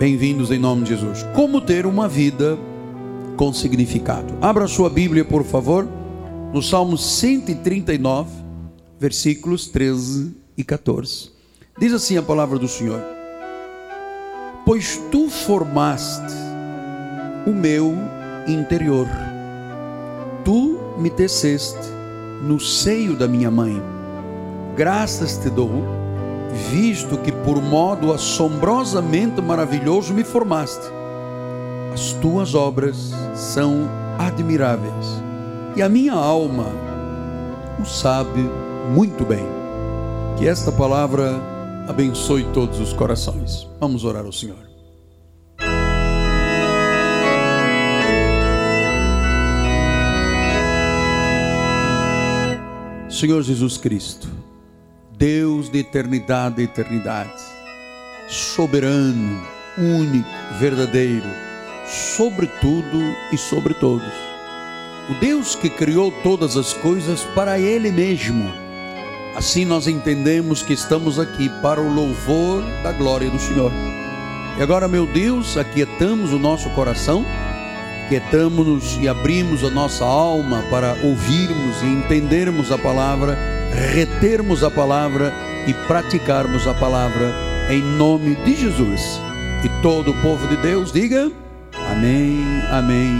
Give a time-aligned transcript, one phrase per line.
[0.00, 1.26] Bem-vindos em nome de Jesus.
[1.34, 2.56] Como ter uma vida
[3.36, 4.32] com significado?
[4.40, 5.86] Abra sua Bíblia, por favor,
[6.54, 8.30] no Salmo 139,
[8.98, 11.32] versículos 13 e 14.
[11.78, 12.98] Diz assim a palavra do Senhor:
[14.64, 16.32] Pois tu formaste
[17.46, 17.94] o meu
[18.48, 19.06] interior,
[20.46, 21.90] tu me teceste
[22.42, 23.82] no seio da minha mãe.
[24.74, 25.99] Graças te dou
[26.70, 30.86] visto que por modo assombrosamente maravilhoso me formaste.
[31.92, 35.22] As tuas obras são admiráveis
[35.76, 36.66] e a minha alma
[37.80, 38.48] o sabe
[38.94, 39.46] muito bem.
[40.38, 41.40] Que esta palavra
[41.88, 43.66] abençoe todos os corações.
[43.78, 44.70] Vamos orar ao Senhor.
[53.10, 54.28] Senhor Jesus Cristo,
[55.20, 57.42] Deus de eternidade a eternidade,
[58.26, 59.46] soberano,
[59.76, 60.26] único,
[60.58, 61.28] verdadeiro,
[61.86, 62.98] sobre tudo
[63.30, 64.10] e sobre todos.
[65.10, 68.50] O Deus que criou todas as coisas para Ele mesmo.
[69.36, 73.70] Assim nós entendemos que estamos aqui para o louvor da glória do Senhor.
[74.56, 77.26] E agora, meu Deus, aquietamos o nosso coração,
[78.06, 85.32] aquietamos-nos e abrimos a nossa alma para ouvirmos e entendermos a palavra retermos a palavra
[85.66, 87.32] e praticarmos a palavra
[87.70, 89.20] em nome de Jesus.
[89.64, 91.30] E todo o povo de Deus diga
[91.90, 93.14] amém, amém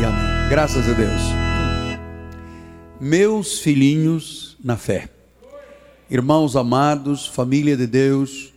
[0.00, 0.48] e amém.
[0.48, 1.20] Graças a Deus.
[3.00, 5.08] Meus filhinhos na fé,
[6.10, 8.52] irmãos amados, família de Deus,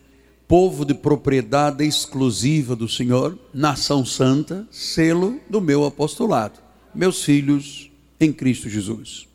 [0.46, 6.58] povo de propriedade exclusiva do Senhor, nação santa, selo do meu apostolado,
[6.94, 7.90] meus filhos
[8.20, 9.33] em Cristo Jesus.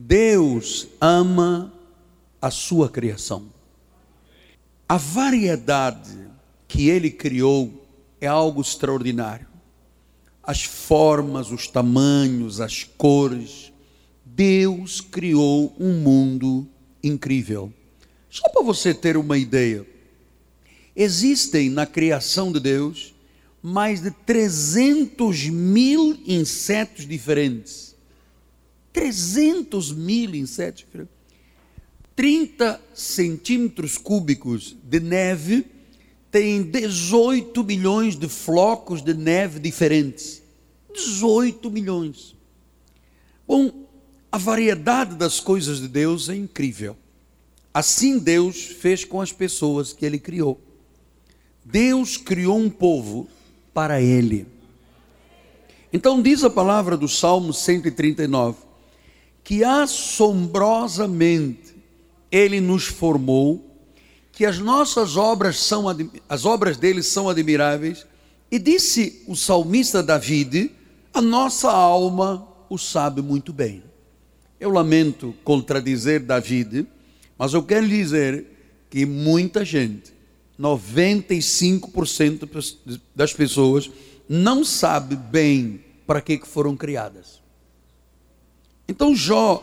[0.00, 1.74] Deus ama
[2.40, 3.52] a sua criação.
[4.88, 6.16] A variedade
[6.68, 7.84] que ele criou
[8.20, 9.48] é algo extraordinário.
[10.40, 13.72] As formas, os tamanhos, as cores.
[14.24, 16.64] Deus criou um mundo
[17.02, 17.72] incrível.
[18.30, 19.84] Só para você ter uma ideia,
[20.94, 23.16] existem na criação de Deus
[23.60, 27.87] mais de 300 mil insetos diferentes
[28.98, 30.84] 300 mil insetos.
[32.16, 35.64] 30 centímetros cúbicos de neve
[36.32, 40.42] tem 18 milhões de flocos de neve diferentes.
[40.92, 42.34] 18 milhões.
[43.46, 43.86] Bom,
[44.32, 46.96] a variedade das coisas de Deus é incrível.
[47.72, 50.60] Assim Deus fez com as pessoas que Ele criou.
[51.64, 53.28] Deus criou um povo
[53.72, 54.44] para Ele.
[55.92, 58.67] Então diz a palavra do Salmo 139:
[59.48, 61.74] que assombrosamente
[62.30, 63.64] ele nos formou,
[64.30, 65.86] que as nossas obras são
[66.28, 68.06] as obras dele são admiráveis,
[68.50, 70.70] e disse o salmista David,
[71.14, 73.82] a nossa alma o sabe muito bem.
[74.60, 76.86] Eu lamento contradizer David,
[77.38, 78.44] mas eu quero dizer
[78.90, 80.12] que muita gente,
[80.60, 83.90] 95% das pessoas
[84.28, 87.37] não sabe bem para que foram criadas.
[88.90, 89.62] Então Jó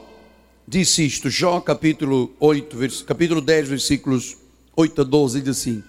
[0.68, 4.38] disse isto, Jó capítulo 8, capítulo 10, versículos
[4.76, 5.84] 8 a 12, diz assim: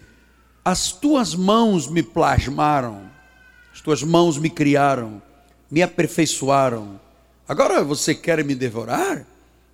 [0.65, 3.11] As tuas mãos me plasmaram,
[3.75, 5.21] as tuas mãos me criaram,
[5.71, 6.99] me aperfeiçoaram.
[7.47, 9.27] Agora você quer me devorar?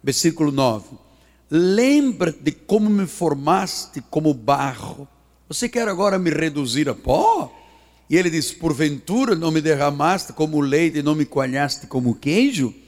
[0.02, 0.98] Versículo 9:
[1.48, 5.06] Lembra-te de como me formaste como barro.
[5.48, 7.56] Você quer agora me reduzir a pó?
[8.10, 12.81] E ele diz: Porventura não me derramaste como leite e não me coalhaste como queijo?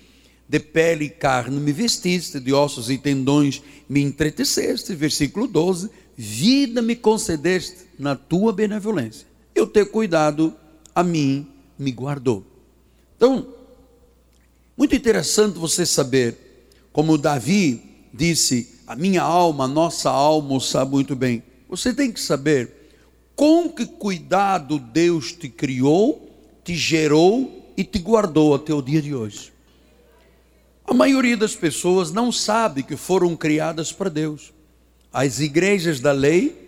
[0.48, 4.94] De pele e carne me vestiste, de ossos e tendões me entreteceste.
[4.94, 9.26] Versículo 12: Vida me concedeste na tua benevolência.
[9.54, 10.54] Eu ter cuidado,
[10.94, 11.46] a mim
[11.78, 12.44] me guardou.
[13.16, 13.48] Então,
[14.76, 16.36] muito interessante você saber,
[16.92, 17.80] como Davi
[18.12, 21.42] disse, a minha alma, a nossa alma sabe muito bem.
[21.68, 22.92] Você tem que saber
[23.34, 26.28] com que cuidado Deus te criou,
[26.62, 29.53] te gerou e te guardou até o dia de hoje.
[30.86, 34.52] A maioria das pessoas não sabe que foram criadas para Deus.
[35.12, 36.64] As igrejas da lei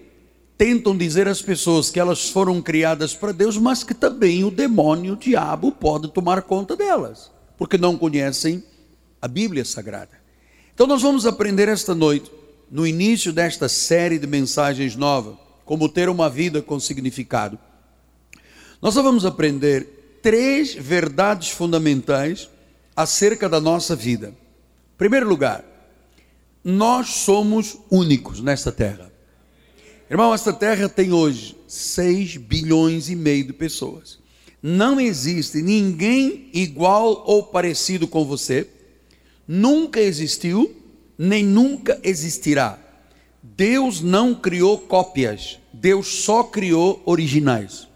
[0.56, 5.12] tentam dizer às pessoas que elas foram criadas para Deus, mas que também o demônio,
[5.12, 8.64] o diabo, pode tomar conta delas, porque não conhecem
[9.20, 10.12] a Bíblia Sagrada.
[10.74, 12.30] Então, nós vamos aprender esta noite,
[12.70, 17.58] no início desta série de mensagens nova, como ter uma vida com significado.
[18.80, 22.48] Nós vamos aprender três verdades fundamentais
[22.96, 24.28] acerca da nossa vida.
[24.28, 25.62] Em primeiro lugar,
[26.64, 29.12] nós somos únicos nesta terra.
[30.10, 34.18] Irmão, esta terra tem hoje 6 bilhões e meio de pessoas.
[34.62, 38.66] Não existe ninguém igual ou parecido com você.
[39.46, 40.74] Nunca existiu,
[41.18, 42.78] nem nunca existirá.
[43.42, 47.86] Deus não criou cópias, Deus só criou originais.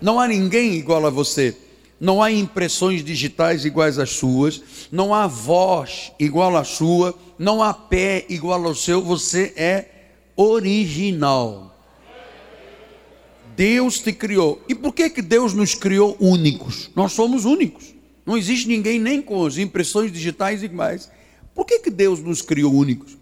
[0.00, 1.56] Não há ninguém igual a você.
[1.98, 4.62] Não há impressões digitais iguais às suas,
[4.92, 9.88] não há voz igual à sua, não há pé igual ao seu, você é
[10.36, 11.74] original.
[13.56, 14.62] Deus te criou.
[14.68, 16.90] E por que que Deus nos criou únicos?
[16.94, 17.94] Nós somos únicos.
[18.26, 21.08] Não existe ninguém nem com as impressões digitais iguais.
[21.54, 23.16] Por que que Deus nos criou únicos?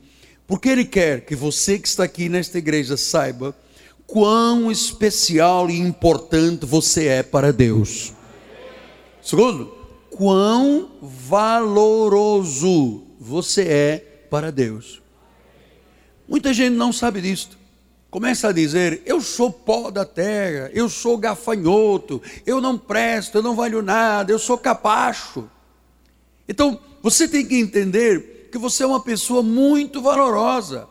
[0.46, 3.54] Porque ele quer que você que está aqui nesta igreja saiba
[4.06, 8.13] quão especial e importante você é para Deus.
[9.24, 9.74] Segundo,
[10.10, 15.00] quão valoroso você é para Deus.
[16.28, 17.56] Muita gente não sabe disto.
[18.10, 23.42] Começa a dizer: Eu sou pó da terra, eu sou gafanhoto, eu não presto, eu
[23.42, 25.48] não valho nada, eu sou capacho.
[26.46, 30.86] Então, você tem que entender que você é uma pessoa muito valorosa,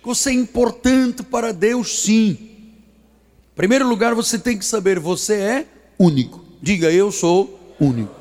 [0.00, 2.30] que você é importante para Deus, sim.
[2.30, 5.66] Em primeiro lugar, você tem que saber: você é
[5.98, 6.48] único.
[6.60, 8.14] Diga, eu sou único.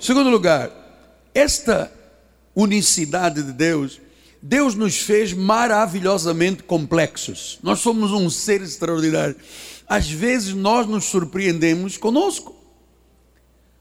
[0.00, 0.70] Segundo lugar,
[1.34, 1.92] esta
[2.54, 4.00] unicidade de Deus,
[4.42, 7.58] Deus nos fez maravilhosamente complexos.
[7.62, 9.36] Nós somos um ser extraordinário.
[9.88, 12.56] Às vezes nós nos surpreendemos conosco.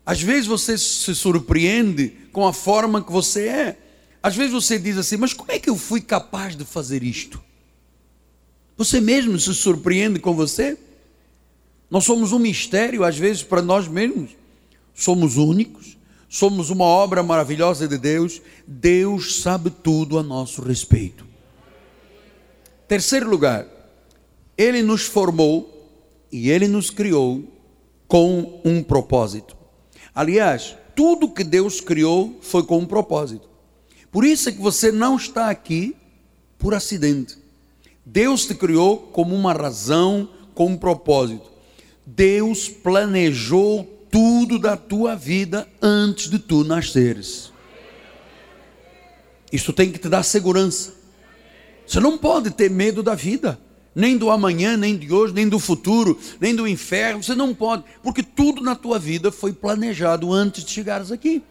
[0.06, 3.78] Às vezes você se surpreende com a forma que você é.
[4.24, 7.44] Às vezes você diz assim: Mas como é que eu fui capaz de fazer isto?
[8.78, 10.78] Você mesmo se surpreende com você?
[11.90, 14.32] Nós somos um mistério, às vezes, para nós mesmos
[14.98, 15.96] somos únicos,
[16.28, 21.24] somos uma obra maravilhosa de Deus, Deus sabe tudo a nosso respeito.
[22.88, 23.68] Terceiro lugar,
[24.58, 25.72] Ele nos formou
[26.32, 27.44] e Ele nos criou
[28.08, 29.56] com um propósito.
[30.16, 33.48] Aliás, tudo que Deus criou foi com um propósito.
[34.12, 35.96] Por isso é que você não está aqui
[36.58, 37.38] por acidente.
[38.04, 41.52] Deus te criou como uma razão, com um propósito.
[42.04, 47.52] Deus planejou tudo da tua vida antes de tu nasceres.
[49.52, 50.96] Isso tem que te dar segurança.
[51.86, 53.60] Você não pode ter medo da vida,
[53.94, 57.22] nem do amanhã, nem de hoje, nem do futuro, nem do inferno.
[57.22, 61.44] Você não pode, porque tudo na tua vida foi planejado antes de chegares aqui.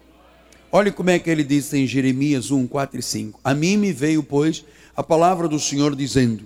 [0.69, 3.39] Olha como é que ele disse em Jeremias 1, 4 e 5.
[3.45, 6.45] A mim me veio, pois, a palavra do Senhor dizendo: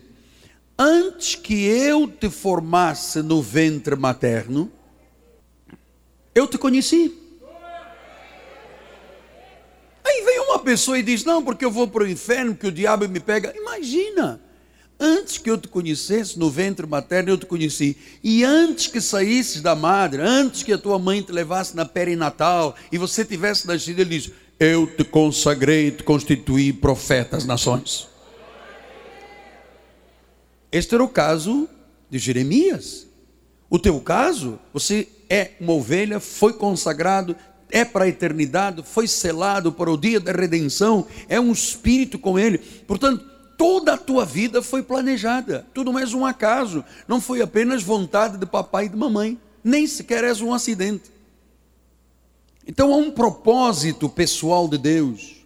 [0.78, 4.72] Antes que eu te formasse no ventre materno,
[6.34, 7.18] eu te conheci.
[10.04, 12.72] Aí vem uma pessoa e diz: Não, porque eu vou para o inferno, que o
[12.72, 13.54] diabo me pega.
[13.56, 14.42] Imagina,
[15.00, 17.98] antes que eu te conhecesse no ventre materno, eu te conheci.
[18.24, 22.76] E antes que saísses da madre, antes que a tua mãe te levasse na perinatal
[22.92, 28.08] e você tivesse nascido, ele diz: Eu te consagrei te constituí profeta às nações.
[30.72, 31.68] Este era o caso
[32.10, 33.11] de Jeremias.
[33.72, 37.34] O teu caso, você é uma ovelha, foi consagrado,
[37.70, 42.38] é para a eternidade, foi selado para o dia da redenção, é um espírito com
[42.38, 42.58] ele.
[42.58, 43.26] Portanto,
[43.58, 48.46] toda a tua vida foi planejada, tudo mais um acaso, não foi apenas vontade de
[48.46, 51.10] papai e de mamãe, nem sequer és um acidente.
[52.68, 55.46] Então há um propósito pessoal de Deus.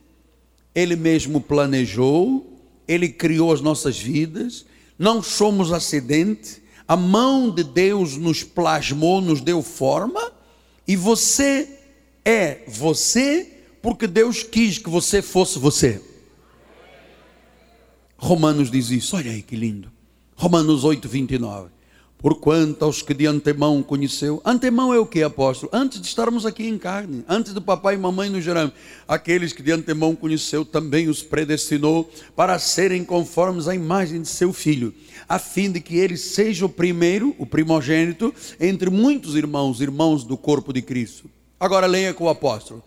[0.74, 4.66] Ele mesmo planejou, ele criou as nossas vidas,
[4.98, 10.32] não somos acidente, a mão de Deus nos plasmou, nos deu forma,
[10.88, 11.80] e você
[12.24, 13.52] é você
[13.82, 16.02] porque Deus quis que você fosse você.
[18.18, 19.92] Romanos diz isso, olha aí que lindo.
[20.36, 21.75] Romanos 8, 29.
[22.26, 25.70] Porquanto aos que de antemão conheceu, antemão é o que, apóstolo?
[25.72, 28.74] Antes de estarmos aqui em carne, antes do papai e mamãe nos geramos,
[29.08, 34.52] aqueles que de antemão conheceu também os predestinou para serem conformes à imagem de seu
[34.52, 34.92] filho,
[35.30, 40.36] a fim de que ele seja o primeiro, o primogênito, entre muitos irmãos, irmãos do
[40.36, 41.30] corpo de Cristo.
[41.60, 42.82] Agora leia com o apóstolo.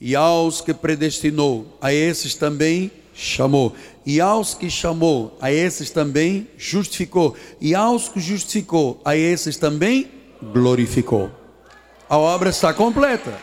[0.00, 3.74] E aos que predestinou, a esses também chamou.
[4.04, 7.36] E aos que chamou, a esses também justificou.
[7.60, 10.10] E aos que justificou, a esses também
[10.42, 11.30] glorificou.
[12.08, 13.38] A obra está completa.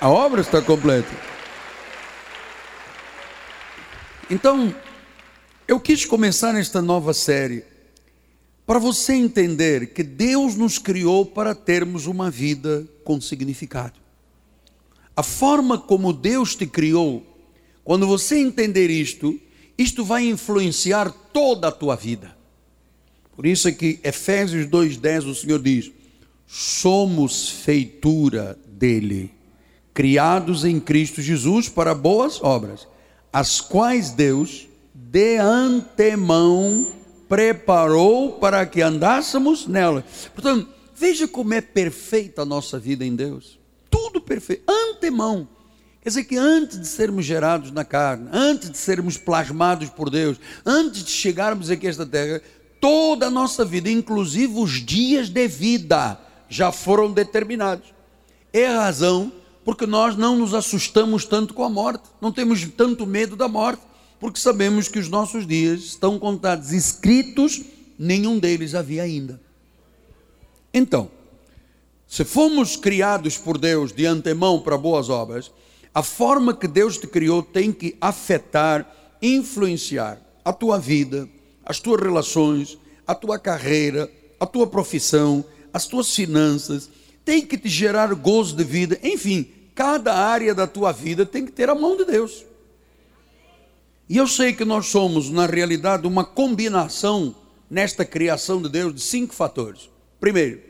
[0.00, 1.10] A obra está completa.
[4.28, 4.74] Então,
[5.66, 7.64] eu quis começar nesta nova série
[8.66, 13.94] para você entender que Deus nos criou para termos uma vida com significado.
[15.16, 17.35] A forma como Deus te criou
[17.86, 19.40] quando você entender isto,
[19.78, 22.36] isto vai influenciar toda a tua vida.
[23.36, 25.92] Por isso é que Efésios 2,10 o Senhor diz:
[26.48, 29.30] somos feitura dele,
[29.94, 32.88] criados em Cristo Jesus para boas obras,
[33.32, 36.88] as quais Deus de antemão
[37.28, 40.04] preparou para que andássemos nela.
[40.34, 43.60] Portanto, veja como é perfeita a nossa vida em Deus.
[43.88, 45.46] Tudo perfeito, antemão.
[46.06, 50.38] Quer dizer que antes de sermos gerados na carne, antes de sermos plasmados por Deus,
[50.64, 52.40] antes de chegarmos aqui a esta terra,
[52.80, 56.16] toda a nossa vida, inclusive os dias de vida,
[56.48, 57.92] já foram determinados.
[58.52, 59.32] É a razão
[59.64, 63.82] porque nós não nos assustamos tanto com a morte, não temos tanto medo da morte,
[64.20, 67.62] porque sabemos que os nossos dias estão contados, escritos,
[67.98, 69.40] nenhum deles havia ainda.
[70.72, 71.10] Então,
[72.06, 75.50] se fomos criados por Deus de antemão para boas obras,
[75.96, 81.26] a forma que Deus te criou tem que afetar, influenciar a tua vida,
[81.64, 82.76] as tuas relações,
[83.06, 86.90] a tua carreira, a tua profissão, as tuas finanças,
[87.24, 91.52] tem que te gerar gozo de vida, enfim, cada área da tua vida tem que
[91.52, 92.44] ter a mão de Deus.
[94.06, 97.34] E eu sei que nós somos, na realidade, uma combinação
[97.70, 99.88] nesta criação de Deus de cinco fatores.
[100.20, 100.60] Primeiro,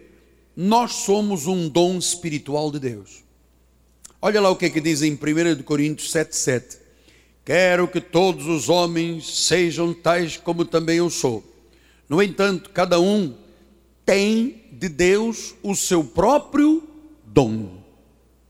[0.57, 3.26] nós somos um dom espiritual de Deus.
[4.21, 6.79] Olha lá o que, é que diz em 1 Coríntios 7,7.
[7.45, 11.45] Quero que todos os homens sejam tais como também eu sou.
[12.09, 13.35] No entanto, cada um
[14.05, 16.83] tem de Deus o seu próprio
[17.25, 17.83] dom.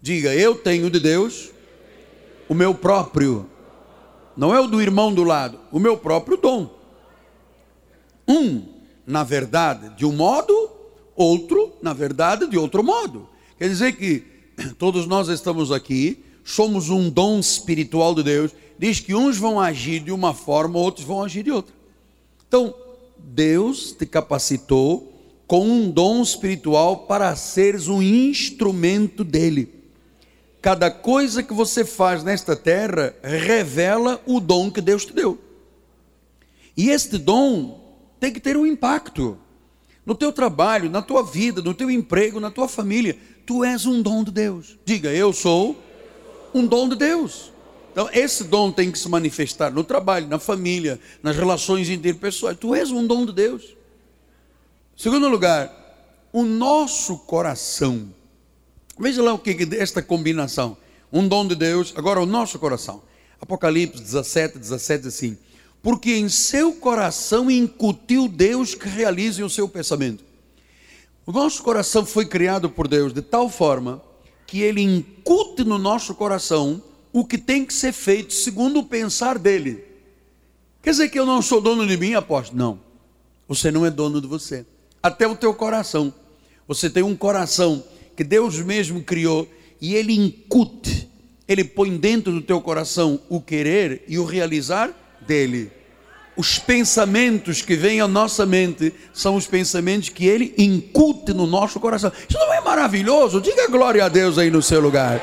[0.00, 1.50] Diga, eu tenho de Deus
[2.48, 3.50] o meu próprio.
[4.36, 6.70] Não é o do irmão do lado, o meu próprio dom.
[8.28, 8.66] Um,
[9.06, 10.70] na verdade, de um modo,
[11.14, 13.28] outro, na verdade, de outro modo.
[13.58, 14.35] Quer dizer que
[14.78, 20.00] todos nós estamos aqui, somos um dom espiritual de Deus, diz que uns vão agir
[20.00, 21.74] de uma forma, outros vão agir de outra.
[22.46, 22.74] Então,
[23.18, 25.12] Deus te capacitou
[25.46, 29.74] com um dom espiritual para seres um instrumento dele.
[30.60, 35.38] Cada coisa que você faz nesta terra revela o dom que Deus te deu.
[36.76, 37.80] E este dom
[38.18, 39.38] tem que ter um impacto
[40.04, 43.16] no teu trabalho, na tua vida, no teu emprego, na tua família.
[43.46, 44.76] Tu és um dom de Deus.
[44.84, 45.80] Diga, eu sou
[46.52, 47.52] um dom de Deus.
[47.92, 52.58] Então, esse dom tem que se manifestar no trabalho, na família, nas relações interpessoais.
[52.58, 53.76] Tu és um dom de Deus.
[54.96, 55.72] Segundo lugar,
[56.32, 58.12] o nosso coração.
[58.98, 60.76] Veja lá o que é esta combinação.
[61.12, 63.02] Um dom de Deus, agora o nosso coração.
[63.40, 65.38] Apocalipse 17, 17 diz assim:
[65.82, 70.25] Porque em seu coração incutiu Deus que realize o seu pensamento.
[71.26, 74.00] O nosso coração foi criado por Deus de tal forma
[74.46, 76.80] que ele incute no nosso coração
[77.12, 79.84] o que tem que ser feito segundo o pensar dele.
[80.80, 82.56] Quer dizer que eu não sou dono de mim, apóstolo?
[82.56, 82.80] Não.
[83.48, 84.64] Você não é dono de você.
[85.02, 86.14] Até o teu coração.
[86.68, 87.82] Você tem um coração
[88.16, 89.48] que Deus mesmo criou
[89.80, 91.10] e ele incute,
[91.48, 94.94] ele põe dentro do teu coração o querer e o realizar
[95.26, 95.72] dele
[96.36, 101.80] os pensamentos que vêm à nossa mente são os pensamentos que ele incute no nosso
[101.80, 102.12] coração.
[102.28, 103.40] Isso não é maravilhoso?
[103.40, 105.20] Diga glória a Deus aí no seu lugar.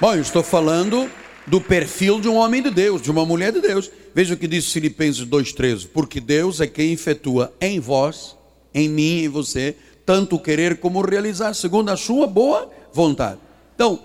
[0.00, 1.10] Bom, eu estou falando
[1.46, 3.90] do perfil de um homem de Deus, de uma mulher de Deus.
[4.14, 8.36] Veja o que diz Filipenses 2,13: Porque Deus é quem efetua em vós,
[8.74, 9.74] em mim e em você,
[10.04, 13.40] tanto querer como realizar, segundo a sua boa vontade.
[13.74, 13.98] Então,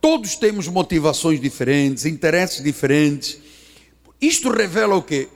[0.00, 3.38] Todos temos motivações diferentes, interesses diferentes.
[4.20, 5.28] Isto revela o quê?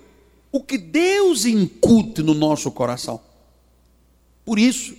[0.50, 3.20] O que Deus incute no nosso coração.
[4.44, 4.94] Por isso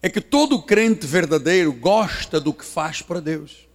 [0.00, 3.68] é que todo crente verdadeiro gosta do que faz para Deus.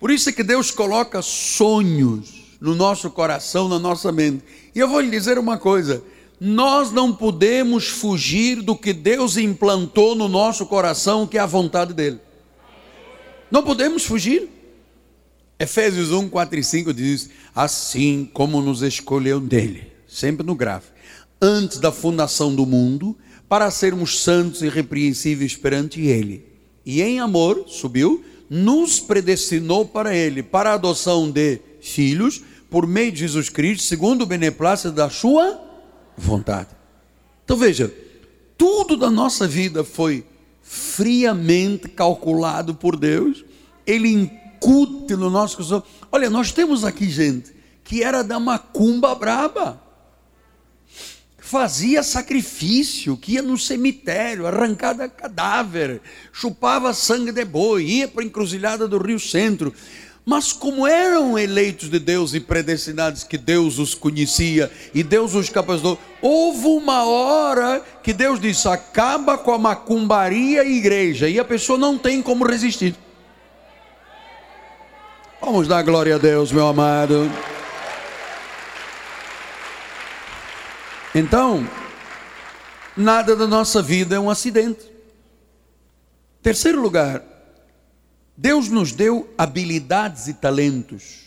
[0.00, 4.44] Por isso é que Deus coloca sonhos no nosso coração, na nossa mente.
[4.74, 6.02] E eu vou lhe dizer uma coisa:
[6.40, 11.92] nós não podemos fugir do que Deus implantou no nosso coração, que é a vontade
[11.92, 12.20] dEle.
[13.50, 14.48] Não podemos fugir.
[15.58, 20.86] Efésios 1, 4 e 5 diz: Assim como nos escolheu nele, sempre no grave,
[21.40, 23.16] antes da fundação do mundo,
[23.48, 26.44] para sermos santos e irrepreensíveis perante ele.
[26.84, 33.12] E em amor, subiu, nos predestinou para ele, para a adoção de filhos, por meio
[33.12, 35.60] de Jesus Cristo, segundo o beneplácito da sua
[36.16, 36.70] vontade.
[37.44, 37.92] Então veja,
[38.58, 40.24] tudo da nossa vida foi
[40.64, 43.44] friamente calculado por Deus,
[43.86, 45.82] ele incute no nosso coração.
[46.10, 47.54] Olha, nós temos aqui gente
[47.84, 49.80] que era da macumba braba,
[51.36, 56.00] fazia sacrifício, que ia no cemitério, arrancada cadáver,
[56.32, 59.74] chupava sangue de boi, ia para a encruzilhada do Rio Centro.
[60.24, 65.50] Mas como eram eleitos de Deus e predestinados que Deus os conhecia e Deus os
[65.50, 71.44] capacitou, houve uma hora que Deus disse: acaba com a macumbaria e igreja, e a
[71.44, 72.96] pessoa não tem como resistir.
[75.42, 77.30] Vamos dar glória a Deus, meu amado.
[81.14, 81.68] Então,
[82.96, 84.90] nada da nossa vida é um acidente.
[86.42, 87.22] Terceiro lugar,
[88.36, 91.24] Deus nos deu habilidades e talentos.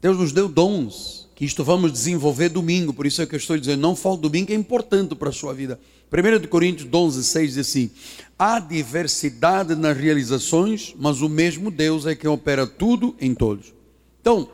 [0.00, 3.56] Deus nos deu dons, que isto vamos desenvolver domingo, por isso é que eu estou
[3.56, 5.80] dizendo, não falte domingo, é importante para a sua vida.
[6.12, 7.90] 1 Coríntios 11, 6 diz assim:
[8.38, 13.72] há diversidade nas realizações, mas o mesmo Deus é quem opera tudo em todos.
[14.20, 14.50] Então,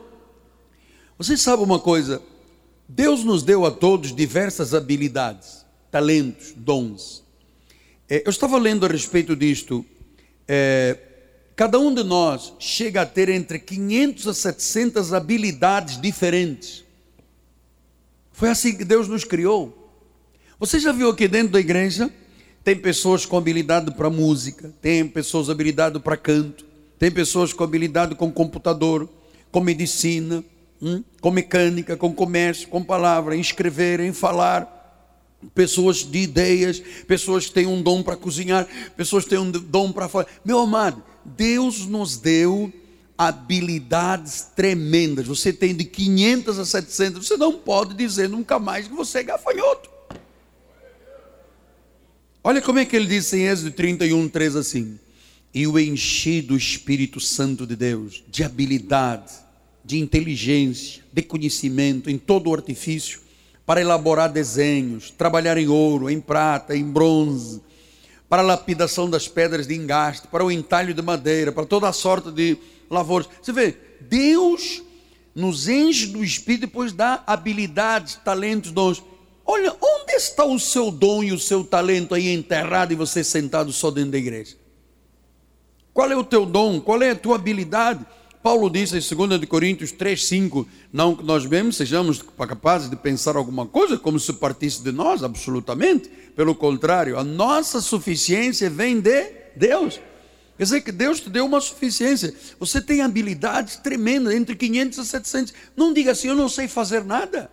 [1.17, 2.21] você sabe uma coisa?
[2.87, 7.23] Deus nos deu a todos diversas habilidades, talentos, dons.
[8.09, 9.85] É, eu estava lendo a respeito disto.
[10.47, 11.06] É,
[11.57, 16.85] cada um de nós chega a ter entre 500 a 700 habilidades diferentes.
[18.31, 19.91] Foi assim que Deus nos criou.
[20.59, 22.11] Você já viu aqui dentro da igreja?
[22.63, 26.63] Tem pessoas com habilidade para música, tem pessoas habilidade para canto,
[26.99, 29.09] tem pessoas com habilidade com computador,
[29.51, 30.43] com medicina,
[30.79, 31.03] hum?
[31.19, 34.75] com mecânica, com comércio, com palavra, em escrever, em falar.
[35.55, 39.91] Pessoas de ideias, pessoas que têm um dom para cozinhar, pessoas que têm um dom
[39.91, 40.27] para falar.
[40.43, 42.71] Meu amado, Deus nos deu
[43.17, 45.25] habilidades tremendas.
[45.25, 47.27] Você tem de 500 a 700.
[47.27, 49.89] Você não pode dizer nunca mais que você é gafanhoto.
[52.43, 54.99] Olha como é que ele diz em Êxodo 31, 3 assim:
[55.53, 59.33] E o enchi do Espírito Santo de Deus, de habilidade,
[59.83, 63.19] de inteligência, de conhecimento, em todo o artifício,
[63.65, 67.61] para elaborar desenhos, trabalhar em ouro, em prata, em bronze,
[68.29, 71.93] para a lapidação das pedras de engaste, para o entalho de madeira, para toda a
[71.93, 72.57] sorte de
[72.89, 73.27] lavouras.
[73.41, 74.83] Você vê, Deus
[75.33, 79.03] nos enche do Espírito e depois dá habilidades, talentos, dons.
[79.45, 83.71] Olha, onde está o seu dom e o seu talento aí enterrado e você sentado
[83.71, 84.55] só dentro da igreja?
[85.93, 86.81] Qual é o teu dom?
[86.81, 88.05] Qual é a tua habilidade?
[88.47, 93.35] Paulo diz em 2 Coríntios 3, 5, não que nós mesmos sejamos capazes de pensar
[93.35, 96.09] alguma coisa como se partisse de nós, absolutamente.
[96.33, 99.99] Pelo contrário, a nossa suficiência vem de Deus.
[100.57, 102.33] Quer dizer que Deus te deu uma suficiência.
[102.57, 105.53] Você tem habilidades tremendas, entre 500 e 700.
[105.75, 107.51] Não diga assim, eu não sei fazer nada.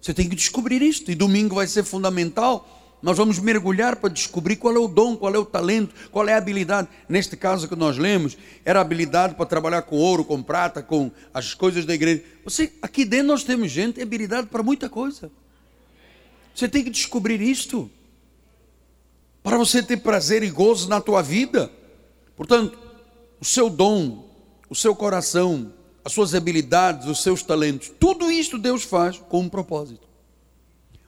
[0.00, 1.10] Você tem que descobrir isto.
[1.10, 5.34] E domingo vai ser fundamental nós vamos mergulhar para descobrir qual é o dom, qual
[5.34, 6.88] é o talento, qual é a habilidade.
[7.08, 11.54] Neste caso que nós lemos, era habilidade para trabalhar com ouro, com prata, com as
[11.54, 12.24] coisas da igreja.
[12.44, 15.30] Você, aqui dentro nós temos gente, habilidade para muita coisa.
[16.54, 17.90] Você tem que descobrir isto.
[19.42, 21.70] Para você ter prazer e gozo na tua vida.
[22.34, 22.78] Portanto,
[23.38, 24.28] o seu dom,
[24.68, 25.72] o seu coração,
[26.04, 30.05] as suas habilidades, os seus talentos, tudo isto Deus faz com um propósito.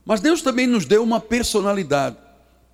[0.08, 2.16] Mas Deus também nos deu uma personalidade.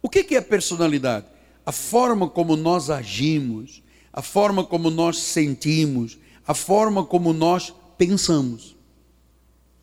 [0.01, 1.27] O que é personalidade?
[1.67, 6.17] A forma como nós agimos, a forma como nós sentimos,
[6.47, 8.77] a forma como nós pensamos.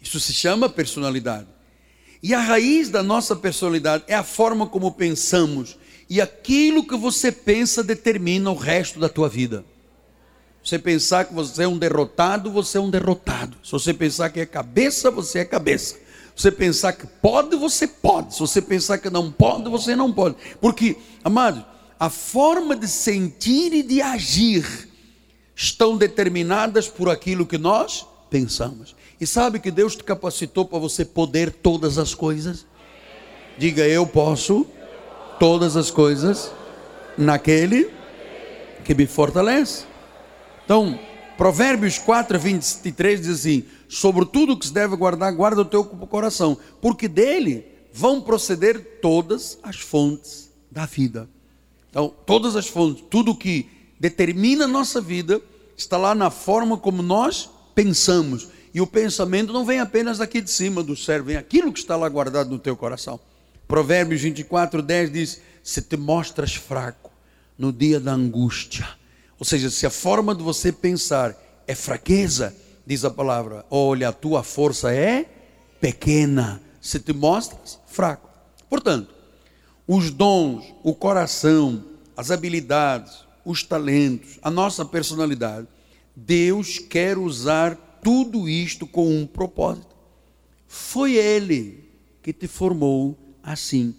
[0.02, 1.48] Isso se chama personalidade.
[2.24, 5.78] E a raiz da nossa personalidade é a forma como pensamos.
[6.10, 9.66] E aquilo que você pensa determina o resto da tua vida.
[10.64, 13.58] Você pensar que você é um derrotado, você é um derrotado.
[13.62, 16.01] Se você pensar que é cabeça, você é cabeça
[16.36, 18.34] você pensar que pode, você pode.
[18.34, 20.36] Se você pensar que não pode, você não pode.
[20.60, 21.66] Porque, amado,
[22.00, 24.90] a forma de sentir e de agir
[25.56, 28.96] estão determinadas por aquilo que nós pensamos.
[29.20, 32.66] E sabe que Deus te capacitou para você poder todas as coisas?
[33.58, 34.66] Diga, eu posso
[35.40, 36.52] todas as coisas
[37.18, 37.92] naquele
[38.84, 39.86] que me fortalece.
[40.66, 41.00] Então,
[41.38, 46.58] Provérbios 4, 23 diz assim: Sobre tudo que se deve guardar, guarda o teu coração,
[46.80, 51.30] porque dele vão proceder todas as fontes da vida.
[51.90, 55.42] Então, todas as fontes, tudo que determina a nossa vida,
[55.76, 58.48] está lá na forma como nós pensamos.
[58.74, 61.98] E o pensamento não vem apenas daqui de cima do cérebro, vem aquilo que está
[61.98, 63.20] lá guardado no teu coração.
[63.68, 67.12] Provérbios 24, 10 diz: Se te mostras fraco
[67.58, 68.88] no dia da angústia,
[69.38, 71.36] ou seja, se a forma de você pensar
[71.68, 72.56] é fraqueza,
[72.92, 75.26] diz a palavra, olha, a tua força é
[75.80, 78.30] pequena, se te mostras fraco.
[78.70, 79.14] Portanto,
[79.88, 81.86] os dons, o coração,
[82.18, 85.70] as habilidades, os talentos, a nossa personalidade,
[86.14, 89.96] Deus quer usar tudo isto com um propósito.
[90.68, 91.90] Foi Ele
[92.22, 93.96] que te formou assim.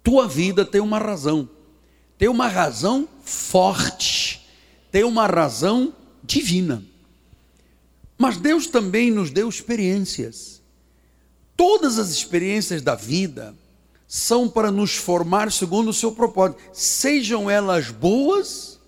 [0.00, 1.48] Tua vida tem uma razão,
[2.16, 4.46] tem uma razão forte
[4.96, 5.92] tem uma razão
[6.22, 6.82] divina.
[8.18, 10.62] Mas Deus também nos deu experiências.
[11.56, 13.54] Todas as experiências da vida
[14.06, 18.78] são para nos formar segundo o seu propósito, sejam elas boas,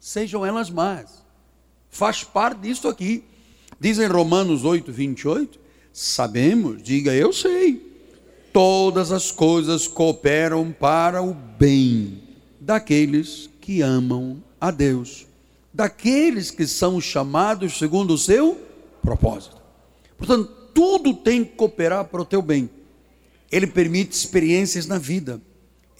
[0.00, 1.24] sejam elas más.
[1.90, 3.24] Faz parte disso aqui.
[3.78, 5.58] Diz em Romanos 8, 28,
[5.92, 7.86] sabemos, diga eu sei,
[8.52, 12.22] todas as coisas cooperam para o bem
[12.58, 15.25] daqueles que amam a Deus,
[15.76, 18.58] daqueles que são chamados segundo o seu
[19.02, 19.60] propósito.
[20.16, 22.70] Portanto, tudo tem que cooperar para o teu bem.
[23.52, 25.38] Ele permite experiências na vida.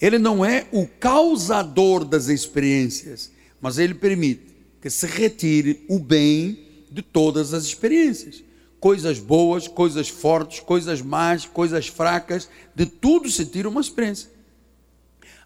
[0.01, 4.47] Ele não é o causador das experiências, mas ele permite
[4.81, 6.57] que se retire o bem
[6.89, 8.43] de todas as experiências.
[8.79, 14.29] Coisas boas, coisas fortes, coisas más, coisas fracas, de tudo se tira uma experiência.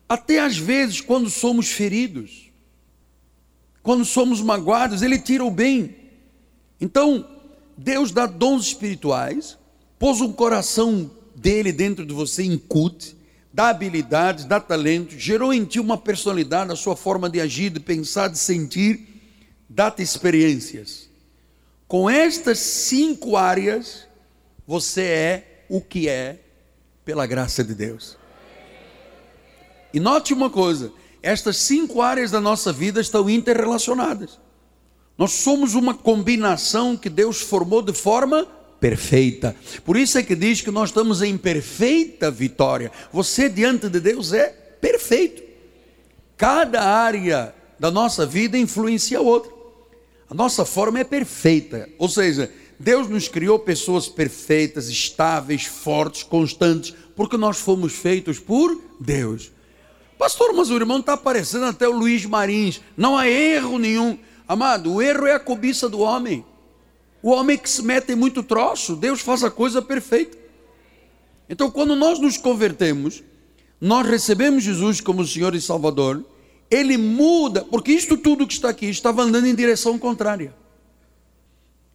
[0.07, 2.50] Até às vezes, quando somos feridos,
[3.83, 5.95] quando somos magoados, Ele tira o bem.
[6.79, 7.27] Então,
[7.77, 9.57] Deus dá dons espirituais,
[9.97, 13.15] pôs um coração dele dentro de você incute,
[13.53, 17.79] dá habilidades, dá talento, gerou em ti uma personalidade, a sua forma de agir, de
[17.79, 19.07] pensar, de sentir,
[19.67, 21.09] dá-te experiências.
[21.87, 24.07] Com estas cinco áreas,
[24.65, 26.39] você é o que é
[27.03, 28.17] pela graça de Deus.
[29.93, 34.39] E note uma coisa: estas cinco áreas da nossa vida estão interrelacionadas.
[35.17, 38.47] Nós somos uma combinação que Deus formou de forma
[38.79, 39.55] perfeita.
[39.85, 42.91] Por isso é que diz que nós estamos em perfeita vitória.
[43.13, 44.47] Você diante de Deus é
[44.81, 45.43] perfeito.
[46.35, 49.51] Cada área da nossa vida influencia a outra.
[50.27, 56.95] A nossa forma é perfeita, ou seja, Deus nos criou pessoas perfeitas, estáveis, fortes, constantes,
[57.15, 59.51] porque nós fomos feitos por Deus.
[60.21, 62.79] Pastor, mas o irmão está aparecendo até o Luiz Marins.
[62.95, 64.19] Não há erro nenhum.
[64.47, 66.45] Amado, o erro é a cobiça do homem.
[67.23, 70.37] O homem que se mete em muito troço, Deus faz a coisa perfeita.
[71.49, 73.23] Então, quando nós nos convertemos,
[73.81, 76.23] nós recebemos Jesus como Senhor e Salvador,
[76.69, 80.53] Ele muda, porque isto tudo que está aqui estava andando em direção contrária.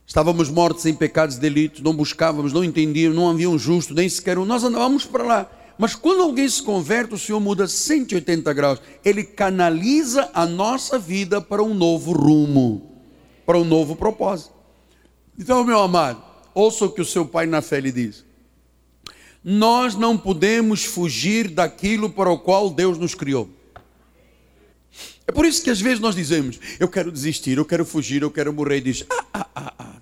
[0.04, 4.08] Estávamos mortos em pecados e delitos, não buscávamos, não entendíamos, não havia um justo, nem
[4.08, 5.50] sequer um, nós andávamos para lá.
[5.78, 8.80] Mas quando alguém se converte, o Senhor muda 180 graus.
[9.04, 13.02] Ele canaliza a nossa vida para um novo rumo,
[13.44, 14.54] para um novo propósito.
[15.38, 16.22] Então, meu amado,
[16.54, 18.24] ouça o que o seu pai na fé lhe diz.
[19.44, 23.48] Nós não podemos fugir daquilo para o qual Deus nos criou.
[25.26, 28.30] É por isso que às vezes nós dizemos: Eu quero desistir, eu quero fugir, eu
[28.30, 28.78] quero morrer.
[28.78, 29.95] E diz: Ah, ah, ah, ah,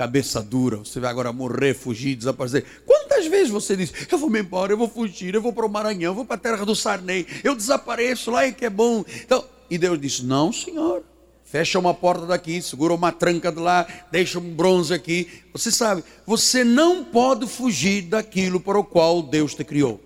[0.00, 2.64] cabeça dura, você vai agora morrer, fugir, desaparecer.
[2.86, 5.68] Quantas vezes você diz: Eu vou me embora, eu vou fugir, eu vou para o
[5.68, 9.04] Maranhão, eu vou para a terra do Sarney, eu desapareço lá e que é bom.
[9.22, 11.04] Então, e Deus disse: Não, Senhor.
[11.44, 15.28] Fecha uma porta daqui, segura uma tranca de lá, deixa um bronze aqui.
[15.52, 20.00] Você sabe, você não pode fugir daquilo para o qual Deus te criou.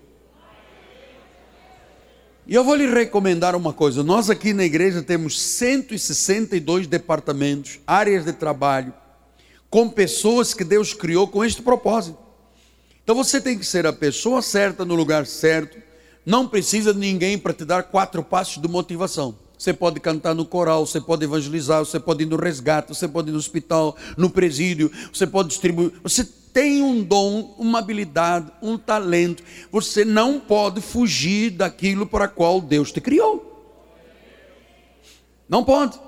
[2.45, 8.25] E eu vou lhe recomendar uma coisa: nós aqui na igreja temos 162 departamentos, áreas
[8.25, 8.93] de trabalho,
[9.75, 12.17] com pessoas que Deus criou com este propósito.
[13.03, 15.77] Então você tem que ser a pessoa certa no lugar certo,
[16.25, 19.37] não precisa de ninguém para te dar quatro passos de motivação.
[19.57, 23.27] Você pode cantar no coral, você pode evangelizar, você pode ir no resgate, você pode
[23.27, 25.91] ir no hospital, no presídio, você pode distribuir.
[26.01, 29.43] Você tem um dom, uma habilidade, um talento.
[29.73, 33.75] Você não pode fugir daquilo para qual Deus te criou.
[35.49, 35.99] Não pode.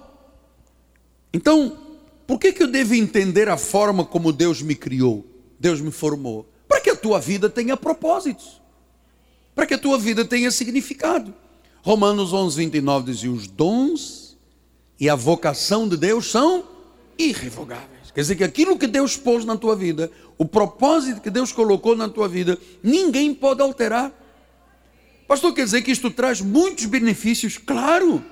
[1.34, 1.87] Então,
[2.28, 5.26] por que, que eu devo entender a forma como Deus me criou,
[5.58, 6.46] Deus me formou?
[6.68, 8.62] Para que a tua vida tenha propósitos,
[9.56, 11.34] para que a tua vida tenha significado.
[11.82, 14.38] Romanos 11, 29 diz: os dons
[15.00, 16.66] e a vocação de Deus são
[17.18, 18.12] irrevogáveis.
[18.14, 21.96] Quer dizer que aquilo que Deus pôs na tua vida, o propósito que Deus colocou
[21.96, 24.12] na tua vida, ninguém pode alterar.
[25.28, 27.58] Pastor, quer dizer que isto traz muitos benefícios?
[27.58, 28.24] Claro.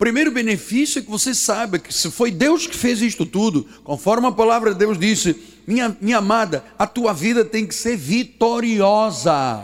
[0.00, 4.26] Primeiro benefício é que você saiba que se foi Deus que fez isto tudo, conforme
[4.26, 5.36] a palavra de Deus disse,
[5.66, 9.62] minha, minha amada, a tua vida tem que ser vitoriosa.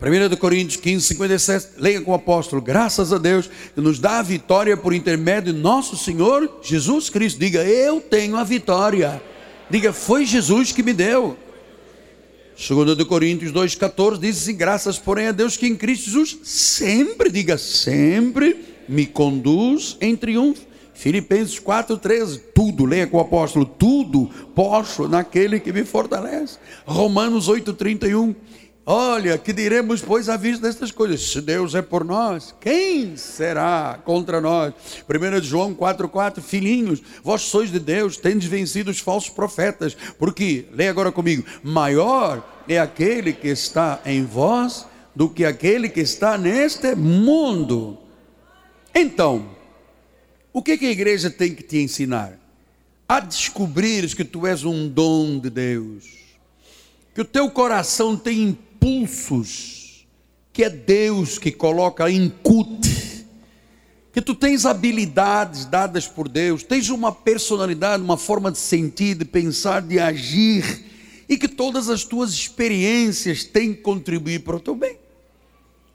[0.00, 4.22] 1 Coríntios 15, 57, leia com o apóstolo, graças a Deus, que nos dá a
[4.22, 7.40] vitória por intermédio de nosso Senhor Jesus Cristo.
[7.40, 9.20] Diga, eu tenho a vitória.
[9.68, 11.36] Diga, foi Jesus que me deu.
[12.56, 17.56] 2 Coríntios 2,14 diz assim: graças, porém, a Deus que em Cristo Jesus sempre, diga
[17.56, 20.72] sempre, me conduz em triunfo.
[20.94, 26.58] Filipenses 4,13, tudo, leia com o apóstolo, tudo posso naquele que me fortalece.
[26.84, 28.36] Romanos 8,31,
[28.84, 31.30] Olha, que diremos, pois, à vista destas coisas?
[31.30, 34.74] Se Deus é por nós, quem será contra nós?
[35.08, 40.90] 1 João 4,4: Filhinhos, vós sois de Deus, tendes vencido os falsos profetas, porque, leia
[40.90, 46.96] agora comigo, maior é aquele que está em vós do que aquele que está neste
[46.96, 47.98] mundo.
[48.92, 49.48] Então,
[50.52, 52.36] o que, que a igreja tem que te ensinar?
[53.08, 56.04] A descobrir que tu és um dom de Deus,
[57.14, 60.06] que o teu coração tem impulsos
[60.52, 63.26] que é Deus que coloca, incute,
[64.12, 69.24] que tu tens habilidades dadas por Deus, tens uma personalidade, uma forma de sentir, de
[69.24, 70.84] pensar, de agir,
[71.26, 74.98] e que todas as tuas experiências têm que contribuir para o teu bem.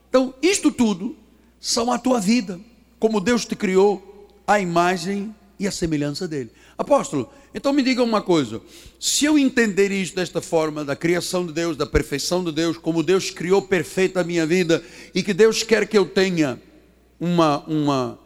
[0.09, 1.15] Então, isto tudo
[1.59, 2.59] são a tua vida,
[2.99, 6.49] como Deus te criou, a imagem e a semelhança dele.
[6.77, 8.61] Apóstolo, então me diga uma coisa:
[8.99, 13.01] se eu entender isto desta forma, da criação de Deus, da perfeição de Deus, como
[13.01, 14.83] Deus criou perfeita a minha vida
[15.15, 16.61] e que Deus quer que eu tenha
[17.19, 18.19] uma, uma,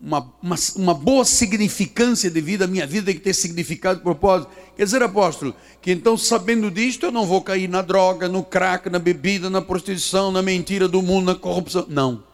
[0.00, 4.02] uma, uma, uma boa significância de vida, a minha vida tem que ter significado e
[4.02, 4.50] propósito.
[4.76, 8.90] Quer dizer, apóstolo, que então sabendo disto eu não vou cair na droga, no crack,
[8.90, 11.86] na bebida, na prostituição, na mentira do mundo, na corrupção.
[11.88, 12.24] Não.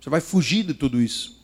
[0.00, 1.41] Você vai fugir de tudo isso.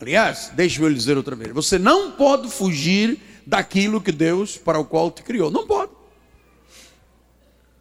[0.00, 4.78] Aliás, deixa eu lhe dizer outra vez: você não pode fugir daquilo que Deus para
[4.78, 5.50] o qual te criou.
[5.50, 5.92] Não pode.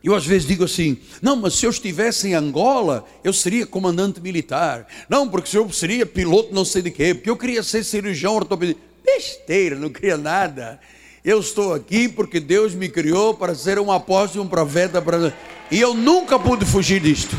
[0.03, 4.19] Eu às vezes digo assim: não, mas se eu estivesse em Angola, eu seria comandante
[4.19, 4.88] militar.
[5.08, 8.36] Não, porque se eu seria piloto, não sei de quê, porque eu queria ser cirurgião
[8.36, 8.82] ortopedista.
[9.03, 10.79] Besteira, não queria nada.
[11.23, 15.01] Eu estou aqui porque Deus me criou para ser um apóstolo um profeta.
[15.01, 15.34] Para...
[15.71, 17.36] E eu nunca pude fugir disto.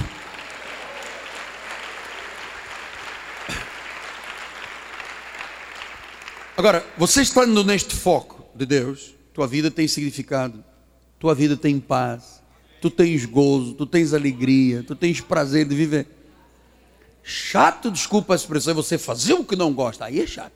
[6.60, 10.62] Agora, você estando neste foco de Deus, tua vida tem significado,
[11.18, 12.42] tua vida tem paz,
[12.82, 16.06] tu tens gozo, tu tens alegria, tu tens prazer de viver.
[17.22, 20.52] Chato, desculpa a expressão, é você fazer o que não gosta, aí é chato.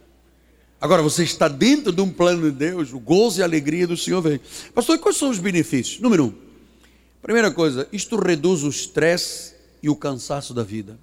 [0.78, 3.96] Agora, você está dentro de um plano de Deus, o gozo e a alegria do
[3.96, 4.38] Senhor vem.
[4.74, 6.02] Pastor, quais são os benefícios?
[6.02, 6.34] Número um,
[7.22, 10.98] primeira coisa, isto reduz o estresse e o cansaço da vida.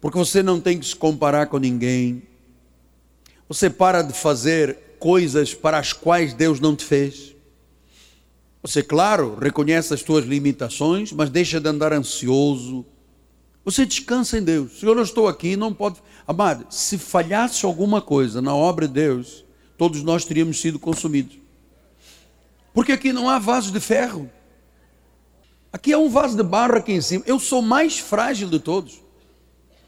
[0.00, 2.22] Porque você não tem que se comparar com ninguém,
[3.48, 7.34] você para de fazer coisas para as quais Deus não te fez.
[8.62, 12.86] Você, claro, reconhece as tuas limitações, mas deixa de andar ansioso.
[13.62, 14.80] Você descansa em Deus.
[14.80, 15.96] Senhor, eu estou aqui, não pode.
[16.26, 19.44] Amado, se falhasse alguma coisa na obra de Deus,
[19.76, 21.38] todos nós teríamos sido consumidos.
[22.72, 24.30] Porque aqui não há vaso de ferro.
[25.70, 27.24] Aqui é um vaso de barro aqui em cima.
[27.26, 29.02] Eu sou mais frágil de todos.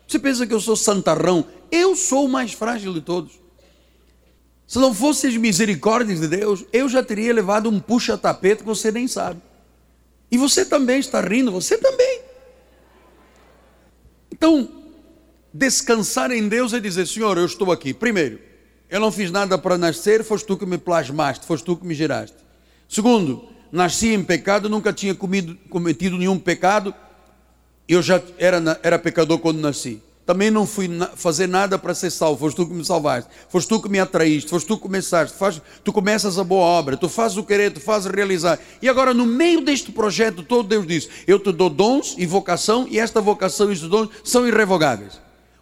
[0.07, 1.47] Você pensa que eu sou santarrão?
[1.71, 3.45] Eu sou o mais frágil de todos.
[4.66, 8.90] Se não fossem as misericórdias de Deus, eu já teria levado um puxa-tapete que você
[8.90, 9.40] nem sabe.
[10.31, 12.20] E você também está rindo, você também.
[14.33, 14.68] Então,
[15.55, 17.94] descansar em Deus é dizer: Senhor, eu estou aqui.
[17.94, 18.40] Primeiro,
[18.90, 21.94] eu não fiz nada para nascer, foste tu que me plasmaste, foste tu que me
[21.94, 22.37] geraste.
[22.88, 26.94] Segundo, nasci em pecado, nunca tinha comido, cometido nenhum pecado,
[27.88, 30.02] eu já era, era pecador quando nasci.
[30.27, 33.81] Também não fui fazer nada para ser salvo, foste tu que me salvaste, foste tu
[33.81, 37.39] que me atraíste, foste tu que começaste, faz, tu começas a boa obra, tu fazes
[37.39, 38.59] o querer, tu fazes realizar.
[38.83, 42.89] E agora, no meio deste projeto todo, Deus diz: Eu te dou dons e vocação,
[42.91, 45.21] e esta vocação e estes dons são irrevogáveis.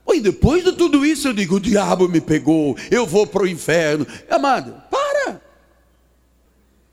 [0.09, 3.47] E depois de tudo isso, eu digo: O diabo me pegou, eu vou para o
[3.47, 4.07] inferno.
[4.31, 5.43] Amado, para.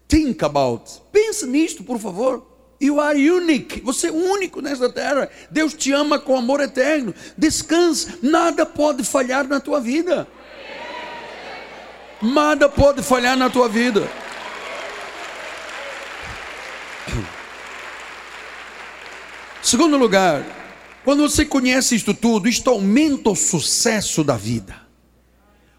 [0.09, 0.91] Think about.
[1.09, 2.50] Pense nisto, por favor.
[2.81, 3.79] You are unique.
[3.81, 5.29] Você é único nesta terra.
[5.51, 7.13] Deus te ama com amor eterno.
[7.37, 8.17] Descanse.
[8.23, 10.27] Nada pode falhar na tua vida.
[12.19, 14.09] Nada pode falhar na tua vida.
[19.61, 20.43] Segundo lugar,
[21.03, 24.81] quando você conhece isto tudo, isto aumenta o sucesso da vida.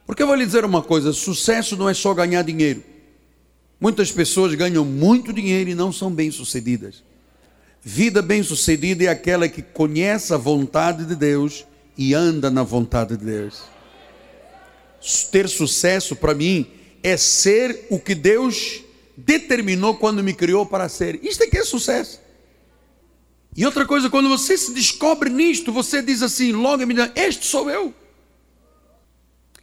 [0.06, 2.91] Porque eu vou lhe dizer uma coisa: sucesso não é só ganhar dinheiro.
[3.82, 7.02] Muitas pessoas ganham muito dinheiro e não são bem-sucedidas.
[7.82, 11.66] Vida bem-sucedida é aquela que conhece a vontade de Deus
[11.98, 13.62] e anda na vontade de Deus.
[15.32, 16.64] Ter sucesso para mim
[17.02, 18.84] é ser o que Deus
[19.16, 21.18] determinou quando me criou para ser.
[21.20, 22.20] Isto é que é sucesso.
[23.56, 27.46] E outra coisa, quando você se descobre nisto, você diz assim, logo me diz, este
[27.46, 27.92] sou eu.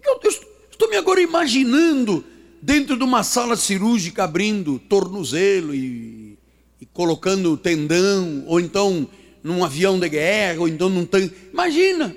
[0.03, 0.29] Eu, eu
[0.69, 2.25] estou me agora imaginando
[2.61, 6.37] dentro de uma sala cirúrgica abrindo tornozelo e,
[6.79, 9.07] e colocando tendão, ou então
[9.43, 11.33] num avião de guerra, ou então num tanque.
[11.51, 12.15] Imagina,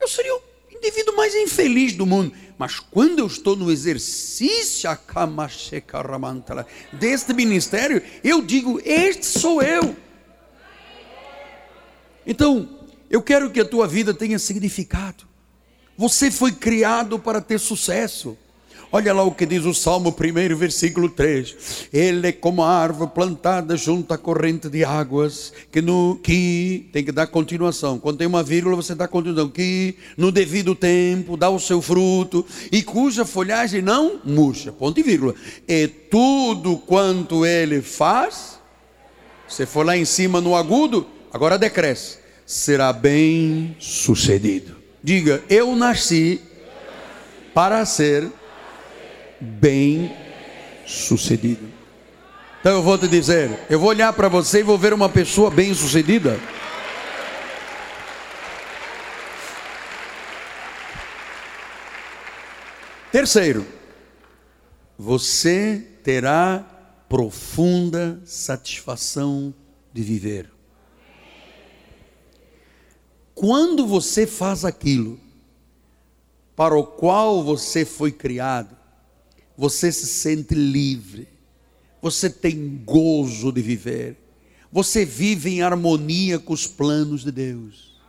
[0.00, 2.32] eu seria o indivíduo mais infeliz do mundo.
[2.58, 4.90] Mas quando eu estou no exercício
[6.92, 9.96] deste ministério, eu digo: Este sou eu.
[12.26, 12.68] Então,
[13.08, 15.24] eu quero que a tua vida tenha significado.
[15.96, 18.36] Você foi criado para ter sucesso.
[18.92, 21.86] Olha lá o que diz o Salmo 1, versículo 3.
[21.92, 27.04] Ele é como a árvore plantada junto à corrente de águas, que no que tem
[27.04, 28.00] que dar continuação.
[28.00, 29.48] Quando tem uma vírgula, você dá continuação.
[29.48, 34.72] Que no devido tempo dá o seu fruto, e cuja folhagem não murcha.
[34.72, 35.36] Ponto e vírgula.
[35.68, 38.58] E tudo quanto ele faz,
[39.46, 42.18] você for lá em cima no agudo, agora decresce.
[42.44, 44.74] Será bem sucedido.
[45.00, 46.40] Diga, eu nasci
[47.54, 48.28] para ser
[49.40, 50.14] bem
[50.86, 51.66] sucedido.
[52.60, 55.50] Então eu vou te dizer, eu vou olhar para você e vou ver uma pessoa
[55.50, 56.38] bem sucedida.
[63.10, 63.66] Terceiro,
[64.96, 66.64] você terá
[67.08, 69.52] profunda satisfação
[69.92, 70.48] de viver.
[73.34, 75.18] Quando você faz aquilo
[76.54, 78.76] para o qual você foi criado,
[79.60, 81.28] você se sente livre,
[82.00, 84.16] você tem gozo de viver,
[84.72, 88.00] você vive em harmonia com os planos de Deus.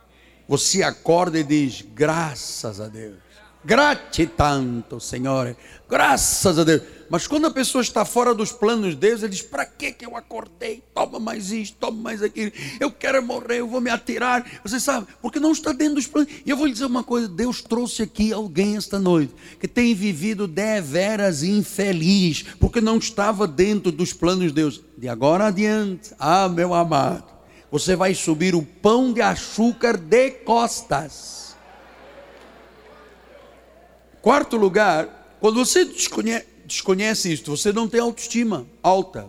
[0.48, 3.18] Você acorda e diz: graças a Deus.
[3.64, 5.56] Grate tanto, Senhor.
[5.88, 6.82] Graças a Deus.
[7.08, 10.16] Mas quando a pessoa está fora dos planos de Deus, ele diz: Para que eu
[10.16, 10.82] acordei?
[10.92, 12.50] Toma mais isto, toma mais aquilo.
[12.80, 14.44] Eu quero morrer, eu vou me atirar.
[14.64, 16.32] Você sabe, porque não está dentro dos planos.
[16.44, 19.94] E eu vou lhe dizer uma coisa: Deus trouxe aqui alguém esta noite que tem
[19.94, 24.80] vivido deveras infeliz, porque não estava dentro dos planos de Deus.
[24.98, 27.26] De agora adiante, ah, meu amado,
[27.70, 31.51] você vai subir o pão de açúcar de costas.
[34.22, 39.28] Quarto lugar, quando você desconhece, desconhece isto, você não tem autoestima alta.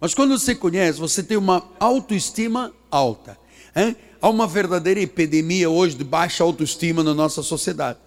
[0.00, 3.36] Mas quando você conhece, você tem uma autoestima alta.
[3.74, 3.96] Hein?
[4.22, 7.98] Há uma verdadeira epidemia hoje de baixa autoestima na nossa sociedade.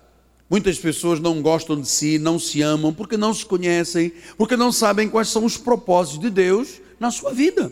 [0.49, 4.71] Muitas pessoas não gostam de si, não se amam, porque não se conhecem, porque não
[4.71, 7.71] sabem quais são os propósitos de Deus na sua vida.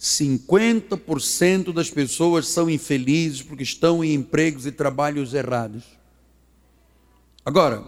[0.00, 5.84] 50% das pessoas são infelizes porque estão em empregos e trabalhos errados.
[7.44, 7.84] Agora,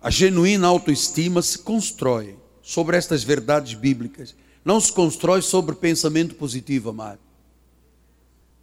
[0.00, 4.34] a genuína autoestima se constrói sobre estas verdades bíblicas.
[4.64, 7.18] Não se constrói sobre pensamento positivo, amado.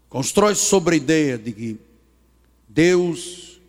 [0.07, 1.79] Constrói sobre a ideia de que
[2.67, 3.59] Deus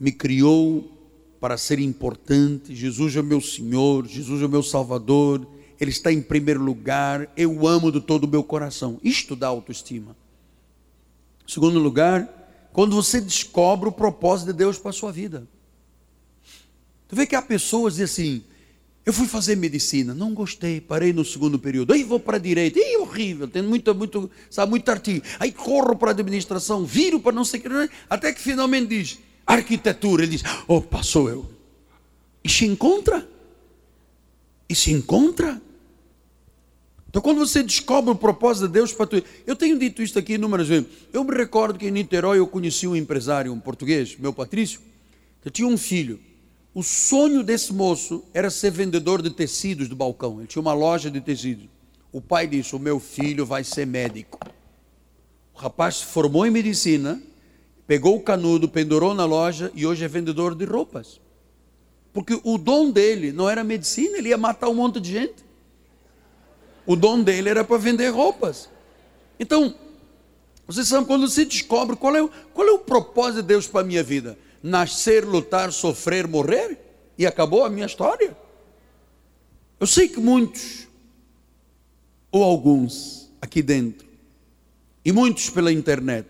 [0.00, 0.90] me criou
[1.38, 5.46] para ser importante, Jesus é o meu Senhor, Jesus é o meu Salvador,
[5.78, 8.98] Ele está em primeiro lugar, eu amo de todo o meu coração.
[9.02, 10.16] Isto dá autoestima.
[11.46, 12.28] Segundo lugar,
[12.72, 15.46] quando você descobre o propósito de Deus para a sua vida.
[17.12, 18.42] Tu vê que há pessoas que assim,
[19.04, 22.80] eu fui fazer medicina, não gostei, parei no segundo período, aí vou para a direita,
[22.80, 27.32] aí horrível, tem muito, muito, sabe, muito artigo, aí corro para a administração, viro para
[27.32, 27.68] não sei o que,
[28.08, 31.50] até que finalmente diz, arquitetura, ele diz, opa, sou eu.
[32.42, 33.28] E se encontra,
[34.66, 35.60] e se encontra.
[37.10, 40.32] Então, quando você descobre o propósito de Deus para tu, eu tenho dito isso aqui
[40.32, 40.86] inúmeras vezes.
[41.12, 44.80] Eu me recordo que em Niterói eu conheci um empresário, um português, meu Patrício,
[45.42, 46.18] que tinha um filho.
[46.74, 50.38] O sonho desse moço era ser vendedor de tecidos do balcão.
[50.38, 51.68] Ele tinha uma loja de tecidos.
[52.10, 54.38] O pai disse: O meu filho vai ser médico.
[55.54, 57.22] O rapaz se formou em medicina,
[57.86, 61.20] pegou o canudo, pendurou na loja e hoje é vendedor de roupas.
[62.10, 65.44] Porque o dom dele não era medicina, ele ia matar um monte de gente.
[66.86, 68.68] O dom dele era para vender roupas.
[69.38, 69.74] Então,
[70.66, 73.82] vocês sabem, quando você descobre qual é, o, qual é o propósito de Deus para
[73.82, 76.78] a minha vida nascer, lutar, sofrer, morrer
[77.18, 78.36] e acabou a minha história.
[79.80, 80.86] Eu sei que muitos,
[82.30, 84.06] ou alguns aqui dentro,
[85.04, 86.28] e muitos pela internet,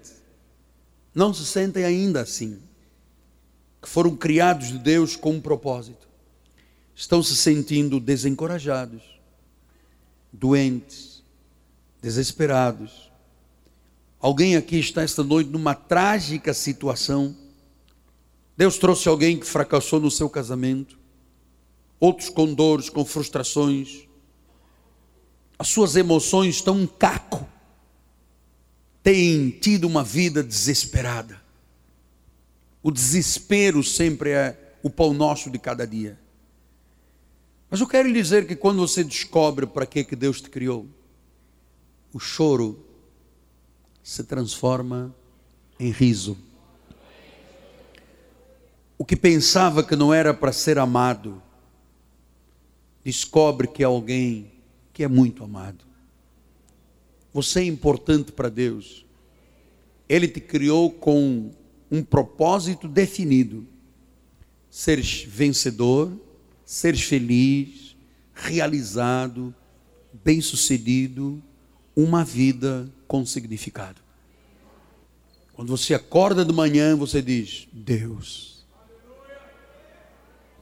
[1.14, 2.58] não se sentem ainda assim,
[3.82, 6.08] que foram criados de Deus com um propósito,
[6.94, 9.02] estão se sentindo desencorajados,
[10.32, 11.22] doentes,
[12.00, 13.10] desesperados.
[14.18, 17.36] Alguém aqui está esta noite numa trágica situação
[18.56, 20.98] Deus trouxe alguém que fracassou no seu casamento,
[21.98, 24.06] outros com dores, com frustrações.
[25.58, 27.48] As suas emoções estão um caco.
[29.02, 31.40] Têm tido uma vida desesperada.
[32.82, 36.18] O desespero sempre é o pão nosso de cada dia.
[37.70, 40.86] Mas eu quero lhe dizer que quando você descobre para que, que Deus te criou,
[42.12, 42.84] o choro
[44.02, 45.14] se transforma
[45.80, 46.36] em riso
[49.02, 51.42] o que pensava que não era para ser amado,
[53.02, 54.52] descobre que é alguém
[54.92, 55.84] que é muito amado.
[57.34, 59.04] Você é importante para Deus.
[60.08, 61.50] Ele te criou com
[61.90, 63.66] um propósito definido:
[64.70, 66.12] seres vencedor,
[66.64, 67.96] seres feliz,
[68.32, 69.52] realizado,
[70.22, 71.42] bem-sucedido,
[71.96, 74.00] uma vida com significado.
[75.54, 78.51] Quando você acorda de manhã, você diz: Deus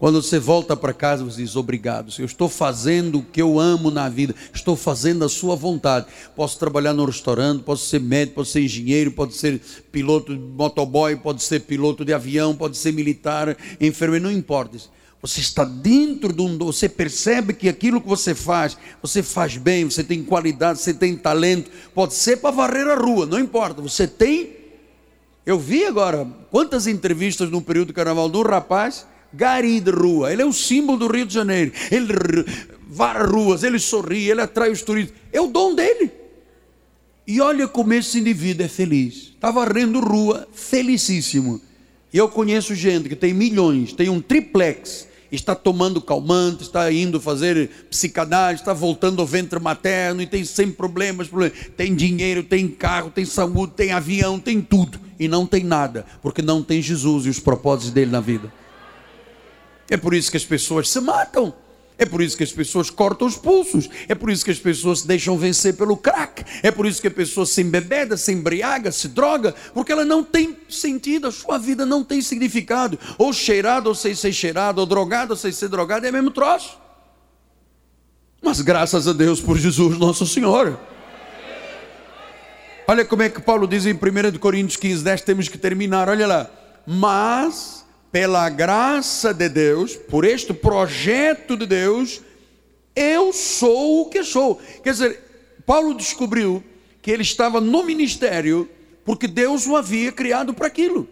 [0.01, 2.27] quando você volta para casa, você diz: Obrigado, Senhor.
[2.27, 6.07] Estou fazendo o que eu amo na vida, estou fazendo a Sua vontade.
[6.35, 9.61] Posso trabalhar no restaurante, posso ser médico, posso ser engenheiro, pode ser
[9.93, 14.79] piloto de motoboy, pode ser piloto de avião, pode ser militar, enfermeiro, não importa.
[15.21, 16.57] Você está dentro de um.
[16.57, 21.15] Você percebe que aquilo que você faz, você faz bem, você tem qualidade, você tem
[21.15, 21.71] talento.
[21.95, 23.83] Pode ser para varrer a rua, não importa.
[23.83, 24.57] Você tem.
[25.45, 30.33] Eu vi agora quantas entrevistas no período do carnaval do rapaz gari de rua.
[30.33, 31.73] Ele é o símbolo do Rio de Janeiro.
[31.91, 32.15] Ele
[32.89, 35.17] vara ruas, ele sorri, ele atrai os turistas.
[35.33, 36.11] É o dom dele.
[37.27, 39.33] E olha como esse indivíduo é feliz.
[39.35, 41.61] Está varrendo rua, felicíssimo.
[42.13, 47.21] E eu conheço gente que tem milhões, tem um triplex, está tomando calmante, está indo
[47.21, 51.57] fazer psicanálise, está voltando ao ventre materno e tem sem problemas, problemas.
[51.77, 54.99] Tem dinheiro, tem carro, tem saúde, tem avião, tem tudo.
[55.19, 58.53] E não tem nada, porque não tem Jesus e os propósitos dele na vida.
[59.91, 61.53] É por isso que as pessoas se matam.
[61.99, 63.91] É por isso que as pessoas cortam os pulsos.
[64.09, 66.43] É por isso que as pessoas se deixam vencer pelo crack.
[66.63, 70.25] É por isso que a pessoa se embebeda, se embriaga, se droga, porque ela não
[70.25, 72.99] tem sentido, a sua vida não tem significado.
[73.19, 76.79] Ou cheirado, ou sem ser cheirado, ou drogado, ou sem ser drogado, é mesmo troço.
[78.41, 80.81] Mas graças a Deus por Jesus Nosso Senhor.
[82.89, 86.27] Olha como é que Paulo diz em 1 Coríntios 15, 10, temos que terminar, olha
[86.27, 86.51] lá.
[86.87, 87.80] Mas
[88.13, 92.21] pela graça de Deus, por este projeto de Deus,
[92.95, 94.61] eu sou o que sou.
[94.83, 95.21] Quer dizer,
[95.65, 96.63] Paulo descobriu
[97.01, 98.69] que ele estava no ministério
[99.05, 101.09] porque Deus o havia criado para aquilo.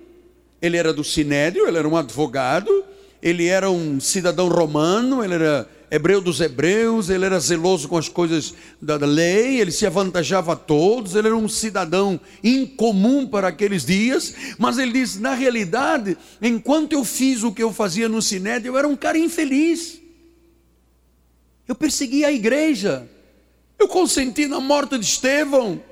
[0.61, 2.85] Ele era do sinédrio, ele era um advogado,
[3.23, 8.09] ele era um cidadão romano, ele era hebreu dos hebreus, ele era zeloso com as
[8.09, 13.85] coisas da lei, ele se avantajava a todos, ele era um cidadão incomum para aqueles
[13.85, 18.73] dias, mas ele diz: na realidade, enquanto eu fiz o que eu fazia no Sinédrio,
[18.73, 20.01] eu era um cara infeliz.
[21.67, 23.09] Eu persegui a igreja,
[23.79, 25.83] eu consenti na morte de Estevão.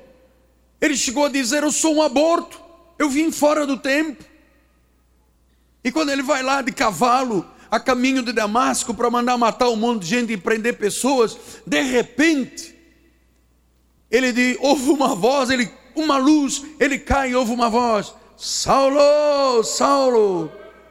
[0.81, 2.61] Ele chegou a dizer: Eu sou um aborto,
[2.99, 4.25] eu vim fora do tempo.
[5.85, 9.77] E quando ele vai lá de cavalo, a caminho de Damasco para mandar matar um
[9.77, 11.37] monte de gente e prender pessoas,
[11.67, 12.75] de repente,
[14.11, 19.63] ele diz, ouve uma voz, ele, uma luz, ele cai e ouve uma voz: Saulo,
[19.65, 20.51] Saulo,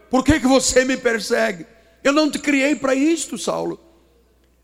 [0.09, 1.65] por que, que você me persegue?
[2.03, 3.79] Eu não te criei para isto, Saulo.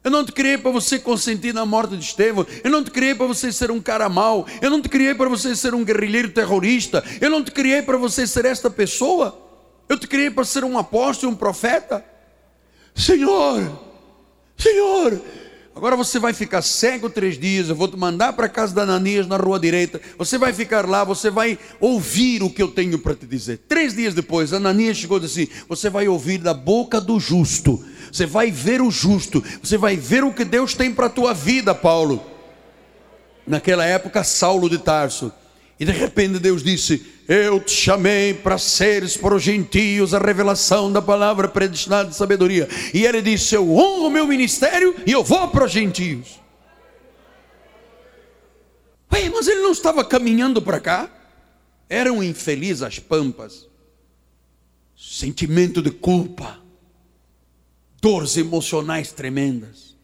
[0.04, 2.46] Eu não te criei para você consentir na morte de Estevão.
[2.64, 4.48] Eu não te criei para você ser um cara mau.
[4.60, 7.04] Eu não te criei para você ser um guerrilheiro terrorista.
[7.20, 9.51] Eu não te criei para você ser esta pessoa.
[9.92, 12.02] Eu te criei para ser um apóstolo, um profeta.
[12.96, 13.78] Senhor,
[14.58, 15.22] Senhor,
[15.76, 17.68] agora você vai ficar cego três dias.
[17.68, 20.00] Eu vou te mandar para a casa da Ananias na rua direita.
[20.18, 23.64] Você vai ficar lá, você vai ouvir o que eu tenho para te dizer.
[23.68, 27.84] Três dias depois, Ananias chegou e disse assim: Você vai ouvir da boca do justo.
[28.10, 29.44] Você vai ver o justo.
[29.62, 32.26] Você vai ver o que Deus tem para a tua vida, Paulo.
[33.46, 35.34] Naquela época, Saulo de Tarso.
[35.78, 40.92] E de repente Deus disse: eu te chamei para seres para os gentios a revelação
[40.92, 42.68] da palavra predestinada de sabedoria.
[42.94, 46.40] E ele disse: Eu honro o meu ministério e eu vou para os gentios.
[49.14, 51.10] Ué, mas ele não estava caminhando para cá?
[51.88, 53.68] Era um infeliz às pampas,
[54.96, 56.60] sentimento de culpa,
[58.02, 59.96] dores emocionais tremendas.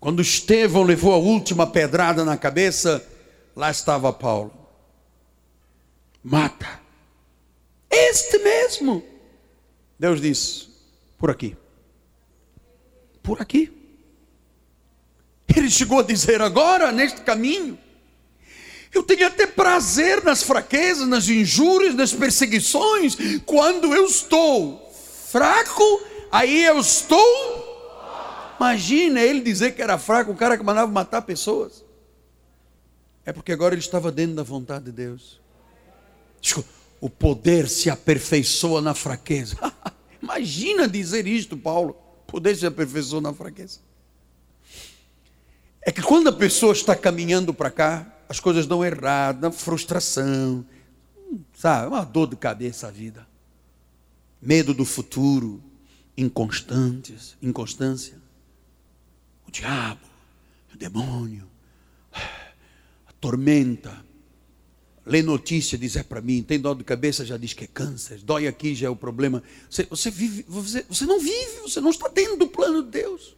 [0.00, 3.06] Quando Estevão levou a última pedrada na cabeça,
[3.54, 4.55] lá estava Paulo
[6.26, 6.80] mata.
[7.88, 9.02] Este mesmo.
[9.98, 10.68] Deus disse:
[11.16, 11.56] por aqui.
[13.22, 13.72] Por aqui.
[15.56, 17.78] Ele chegou a dizer agora, neste caminho,
[18.92, 23.16] eu tenho até prazer nas fraquezas, nas injúrias, nas perseguições.
[23.46, 24.92] Quando eu estou
[25.30, 27.66] fraco, aí eu estou.
[28.58, 31.84] Imagina ele dizer que era fraco, o cara que mandava matar pessoas.
[33.24, 35.45] É porque agora ele estava dentro da vontade de Deus.
[37.00, 39.56] O poder se aperfeiçoa na fraqueza.
[40.22, 41.96] Imagina dizer isto, Paulo.
[42.22, 43.80] O poder se aperfeiçoa na fraqueza.
[45.82, 50.66] É que quando a pessoa está caminhando para cá, as coisas dão errado, frustração,
[51.54, 53.26] sabe, uma dor de cabeça a vida.
[54.42, 55.62] Medo do futuro,
[56.16, 58.16] inconstantes, inconstância.
[59.46, 60.00] O diabo,
[60.74, 61.48] o demônio,
[62.12, 64.04] a tormenta,
[65.06, 68.18] lê notícia, diz é para mim, tem dor de cabeça, já diz que é câncer,
[68.24, 69.40] dói aqui, já é o problema.
[69.70, 73.36] Você, você vive, você, você não vive, você não está dentro do plano de Deus.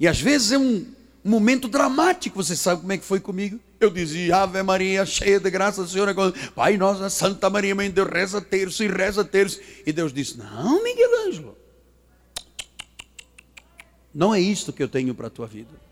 [0.00, 0.86] E às vezes é um
[1.22, 3.60] momento dramático, você sabe como é que foi comigo?
[3.78, 6.08] Eu dizia, Ave Maria, cheia de graça, Senhor,
[6.54, 9.60] Pai nossa, Santa Maria, Mãe de Deus, reza terço e reza terço.
[9.86, 11.56] E Deus disse, não, Miguel Ângelo,
[14.14, 15.87] não é isto que eu tenho para a tua vida.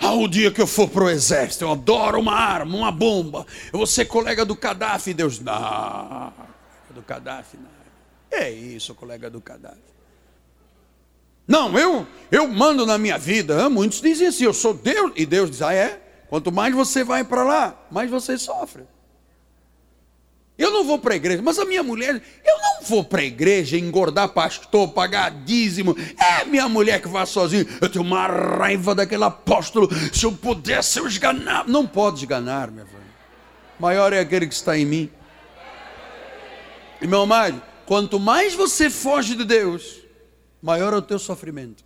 [0.00, 3.46] Ah, o dia que eu for para o exército, eu adoro uma arma, uma bomba.
[3.70, 5.12] Eu vou ser colega do Gaddafi.
[5.12, 6.32] Deus, não,
[6.90, 7.68] do Gaddafi, não.
[8.30, 9.90] É isso, colega do Gaddafi.
[11.46, 13.68] Não, eu, eu mando na minha vida.
[13.68, 15.12] Muitos dizem assim, eu sou Deus.
[15.16, 16.00] E Deus diz, ah é?
[16.30, 18.84] Quanto mais você vai para lá, mais você sofre.
[20.60, 23.24] Eu não vou para a igreja, mas a minha mulher, eu não vou para a
[23.24, 25.96] igreja engordar pastor, pagar dízimo.
[26.18, 27.66] É minha mulher que vai sozinha.
[27.80, 29.88] Eu tenho uma raiva daquele apóstolo.
[30.12, 31.66] Se eu pudesse, eu esganar.
[31.66, 33.00] Não pode esganar, minha filha.
[33.78, 35.10] Maior é aquele que está em mim.
[37.00, 40.00] E meu amado, quanto mais você foge de Deus,
[40.60, 41.82] maior é o teu sofrimento.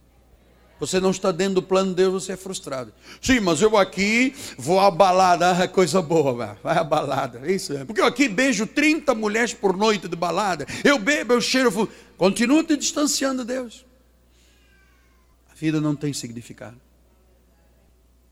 [0.81, 2.93] Você não está dentro do plano de Deus, você é frustrado.
[3.20, 7.51] Sim, mas eu aqui vou à balada, ah, coisa boa, vai à balada.
[7.51, 7.85] Isso é.
[7.85, 10.66] Porque eu aqui beijo 30 mulheres por noite de balada.
[10.83, 11.89] Eu bebo, eu cheiro.
[12.16, 13.87] Continua te distanciando de Deus.
[15.51, 16.81] A vida não tem significado.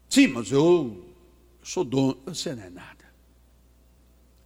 [0.09, 1.15] Sim, mas eu, eu
[1.63, 2.19] sou dono.
[2.27, 3.05] Você não é nada.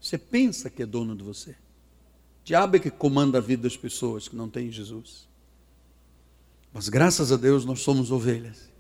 [0.01, 1.51] Você pensa que é dono de você.
[1.51, 5.27] O diabo é que comanda a vida das pessoas que não têm Jesus.
[6.77, 8.71] Mas graças a Deus nós somos ovelhas.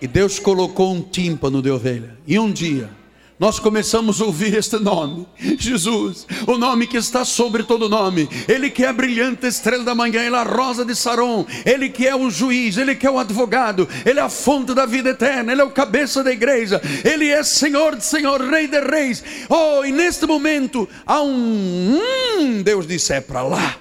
[0.00, 2.18] E Deus colocou um tímpano de ovelha.
[2.26, 2.90] E um dia
[3.38, 5.24] nós começamos a ouvir este nome,
[5.56, 9.94] Jesus, o nome que está sobre todo nome, Ele que é a brilhante estrela da
[9.94, 13.10] manhã, Ele é a rosa de Saron, Ele que é o juiz, Ele que é
[13.10, 16.82] o advogado, Ele é a fonte da vida eterna, Ele é o cabeça da igreja,
[17.04, 19.22] Ele é Senhor de Senhor, Rei de Reis.
[19.48, 23.76] Oh, e neste momento há um, hum, Deus disse: é para lá.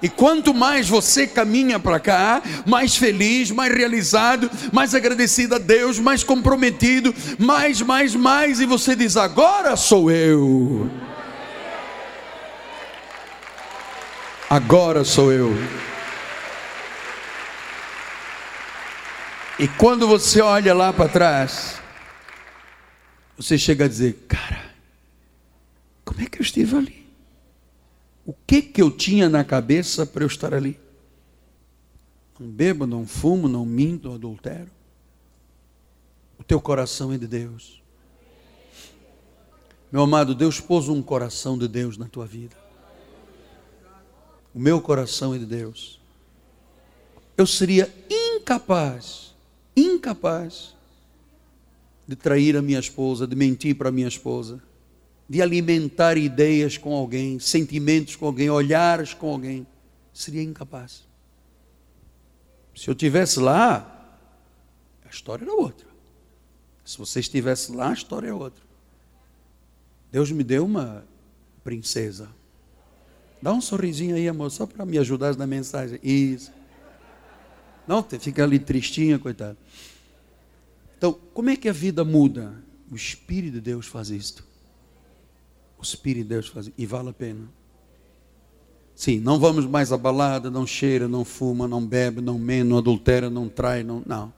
[0.00, 5.98] E quanto mais você caminha para cá, mais feliz, mais realizado, mais agradecido a Deus,
[5.98, 10.88] mais comprometido, mais, mais, mais, e você diz: agora sou eu.
[14.48, 15.52] Agora sou eu.
[19.58, 21.80] E quando você olha lá para trás,
[23.36, 24.62] você chega a dizer: cara,
[26.04, 26.97] como é que eu estive ali?
[28.28, 30.78] O que que eu tinha na cabeça para eu estar ali?
[32.38, 34.70] Não bebo, não fumo, não minto, não adultero.
[36.38, 37.82] O teu coração é de Deus.
[39.90, 42.54] Meu amado, Deus pôs um coração de Deus na tua vida.
[44.54, 45.98] O meu coração é de Deus.
[47.34, 49.34] Eu seria incapaz,
[49.74, 50.74] incapaz
[52.06, 54.67] de trair a minha esposa, de mentir para a minha esposa
[55.28, 59.66] de alimentar ideias com alguém, sentimentos com alguém, olhares com alguém,
[60.12, 61.06] seria incapaz.
[62.74, 64.18] Se eu tivesse lá,
[65.04, 65.86] a história era outra.
[66.84, 68.62] Se você estivesse lá, a história é outra.
[70.10, 71.04] Deus me deu uma
[71.62, 72.30] princesa.
[73.42, 76.00] Dá um sorrisinho aí, amor, só para me ajudar na mensagem.
[76.02, 76.50] Isso.
[77.86, 79.58] Não, fica ali tristinha, coitado.
[80.96, 82.54] Então, como é que a vida muda?
[82.90, 84.47] O Espírito de Deus faz isto.
[85.78, 87.48] O Espírito de Deus faz e vale a pena.
[88.94, 92.78] Sim, não vamos mais à balada, não cheira, não fuma, não bebe, não mente, não
[92.78, 94.32] adultera, não trai, não, não.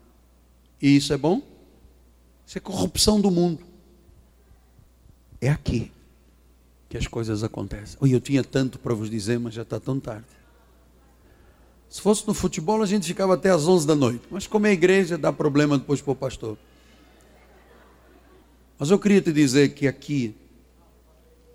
[0.83, 1.41] E isso é bom?
[2.47, 3.65] Isso é corrupção do mundo.
[5.41, 5.91] É aqui
[6.91, 7.97] que as coisas acontecem.
[8.01, 10.27] Oi, eu tinha tanto para vos dizer, mas já está tão tarde.
[11.89, 14.23] Se fosse no futebol, a gente ficava até às 11 da noite.
[14.31, 16.59] Mas como é igreja, dá problema depois para o pastor.
[18.79, 20.35] Mas eu queria te dizer que aqui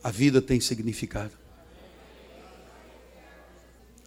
[0.05, 1.31] a vida tem significado.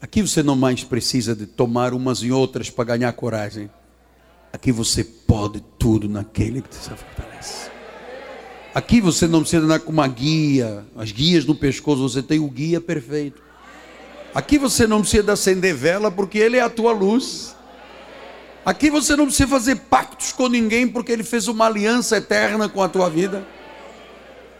[0.01, 3.69] Aqui você não mais precisa de tomar umas e outras para ganhar coragem.
[4.53, 7.69] Aqui você pode tudo naquele que te fortalece.
[8.73, 12.49] Aqui você não precisa andar com uma guia, as guias no pescoço, você tem o
[12.49, 13.43] guia perfeito.
[14.33, 17.57] Aqui você não precisa acender vela porque ele é a tua luz.
[18.65, 22.85] Aqui você não precisa fazer pactos com ninguém porque ele fez uma aliança eterna com
[22.85, 23.58] a tua vida.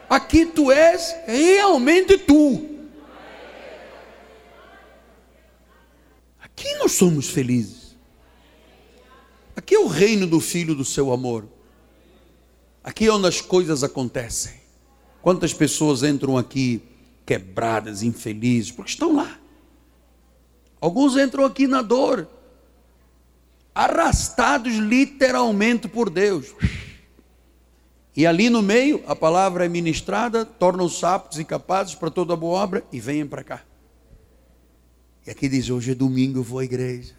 [0.09, 2.67] Aqui tu és realmente tu.
[6.41, 7.97] Aqui nós somos felizes.
[9.55, 11.47] Aqui é o reino do Filho do seu amor.
[12.83, 14.55] Aqui é onde as coisas acontecem.
[15.21, 16.81] Quantas pessoas entram aqui
[17.27, 19.39] quebradas, infelizes, porque estão lá.
[20.81, 22.27] Alguns entram aqui na dor,
[23.75, 26.55] arrastados literalmente por Deus
[28.19, 32.35] E ali no meio, a palavra é ministrada, torna os aptos e capazes para toda
[32.35, 33.63] boa obra e venham para cá.
[35.25, 37.15] E aqui diz: hoje é domingo, eu vou à igreja.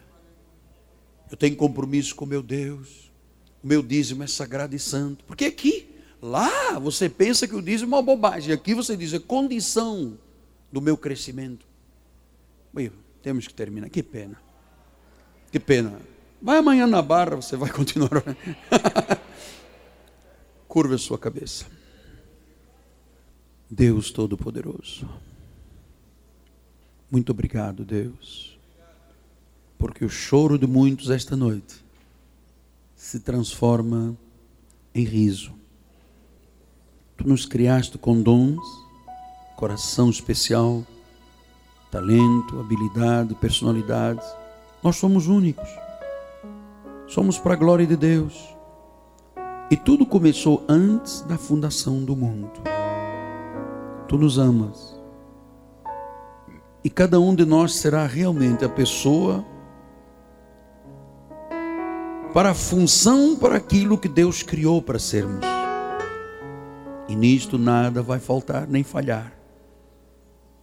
[1.31, 3.09] Eu tenho compromisso com meu Deus.
[3.63, 5.23] O meu dízimo é sagrado e santo.
[5.23, 5.89] Porque aqui,
[6.21, 8.53] lá, você pensa que o dízimo é uma bobagem.
[8.53, 10.17] Aqui você diz: é condição
[10.69, 11.65] do meu crescimento.
[12.73, 12.91] Bem,
[13.23, 13.89] temos que terminar.
[13.89, 14.35] Que pena.
[15.49, 16.01] Que pena.
[16.41, 18.21] Vai amanhã na barra, você vai continuar.
[20.69, 21.65] Curva a sua cabeça.
[23.67, 25.09] Deus Todo-Poderoso.
[27.09, 28.55] Muito obrigado, Deus.
[29.79, 31.83] Porque o choro de muitos esta noite
[32.95, 34.15] se transforma
[34.93, 35.51] em riso.
[37.17, 38.63] Tu nos criaste com dons,
[39.57, 40.85] coração especial,
[41.89, 44.23] talento, habilidade, personalidade.
[44.83, 45.67] Nós somos únicos.
[47.07, 48.58] Somos para a glória de Deus.
[49.71, 52.49] E tudo começou antes da fundação do mundo.
[54.07, 54.99] Tu nos amas.
[56.83, 59.45] E cada um de nós será realmente a pessoa
[62.33, 65.45] para a função, para aquilo que Deus criou para sermos.
[67.07, 69.33] E nisto nada vai faltar nem falhar.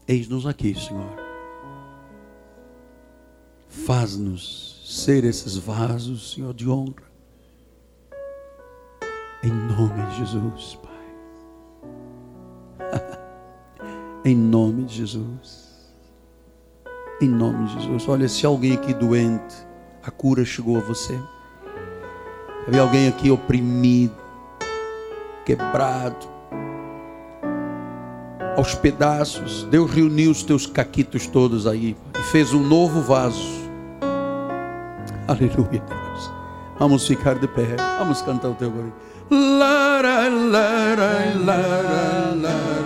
[0.08, 1.16] Eis-nos aqui, Senhor.
[3.68, 7.15] Faz-nos ser esses vasos, Senhor, de honra.
[9.46, 10.90] Em nome de Jesus, Pai.
[14.24, 15.94] em nome de Jesus.
[17.20, 18.08] Em nome de Jesus.
[18.08, 19.54] Olha, se alguém aqui doente,
[20.02, 21.16] a cura chegou a você.
[22.66, 24.16] Havia alguém aqui oprimido,
[25.44, 26.26] quebrado,
[28.56, 29.62] aos pedaços.
[29.64, 33.66] Deus reuniu os teus caquitos todos aí e fez um novo vaso
[35.28, 36.32] Aleluia, Deus.
[36.78, 37.76] Vamos ficar de pé.
[37.98, 38.92] Vamos cantar o teu glória.
[39.30, 41.16] la la la la
[41.46, 41.58] la
[42.42, 42.85] la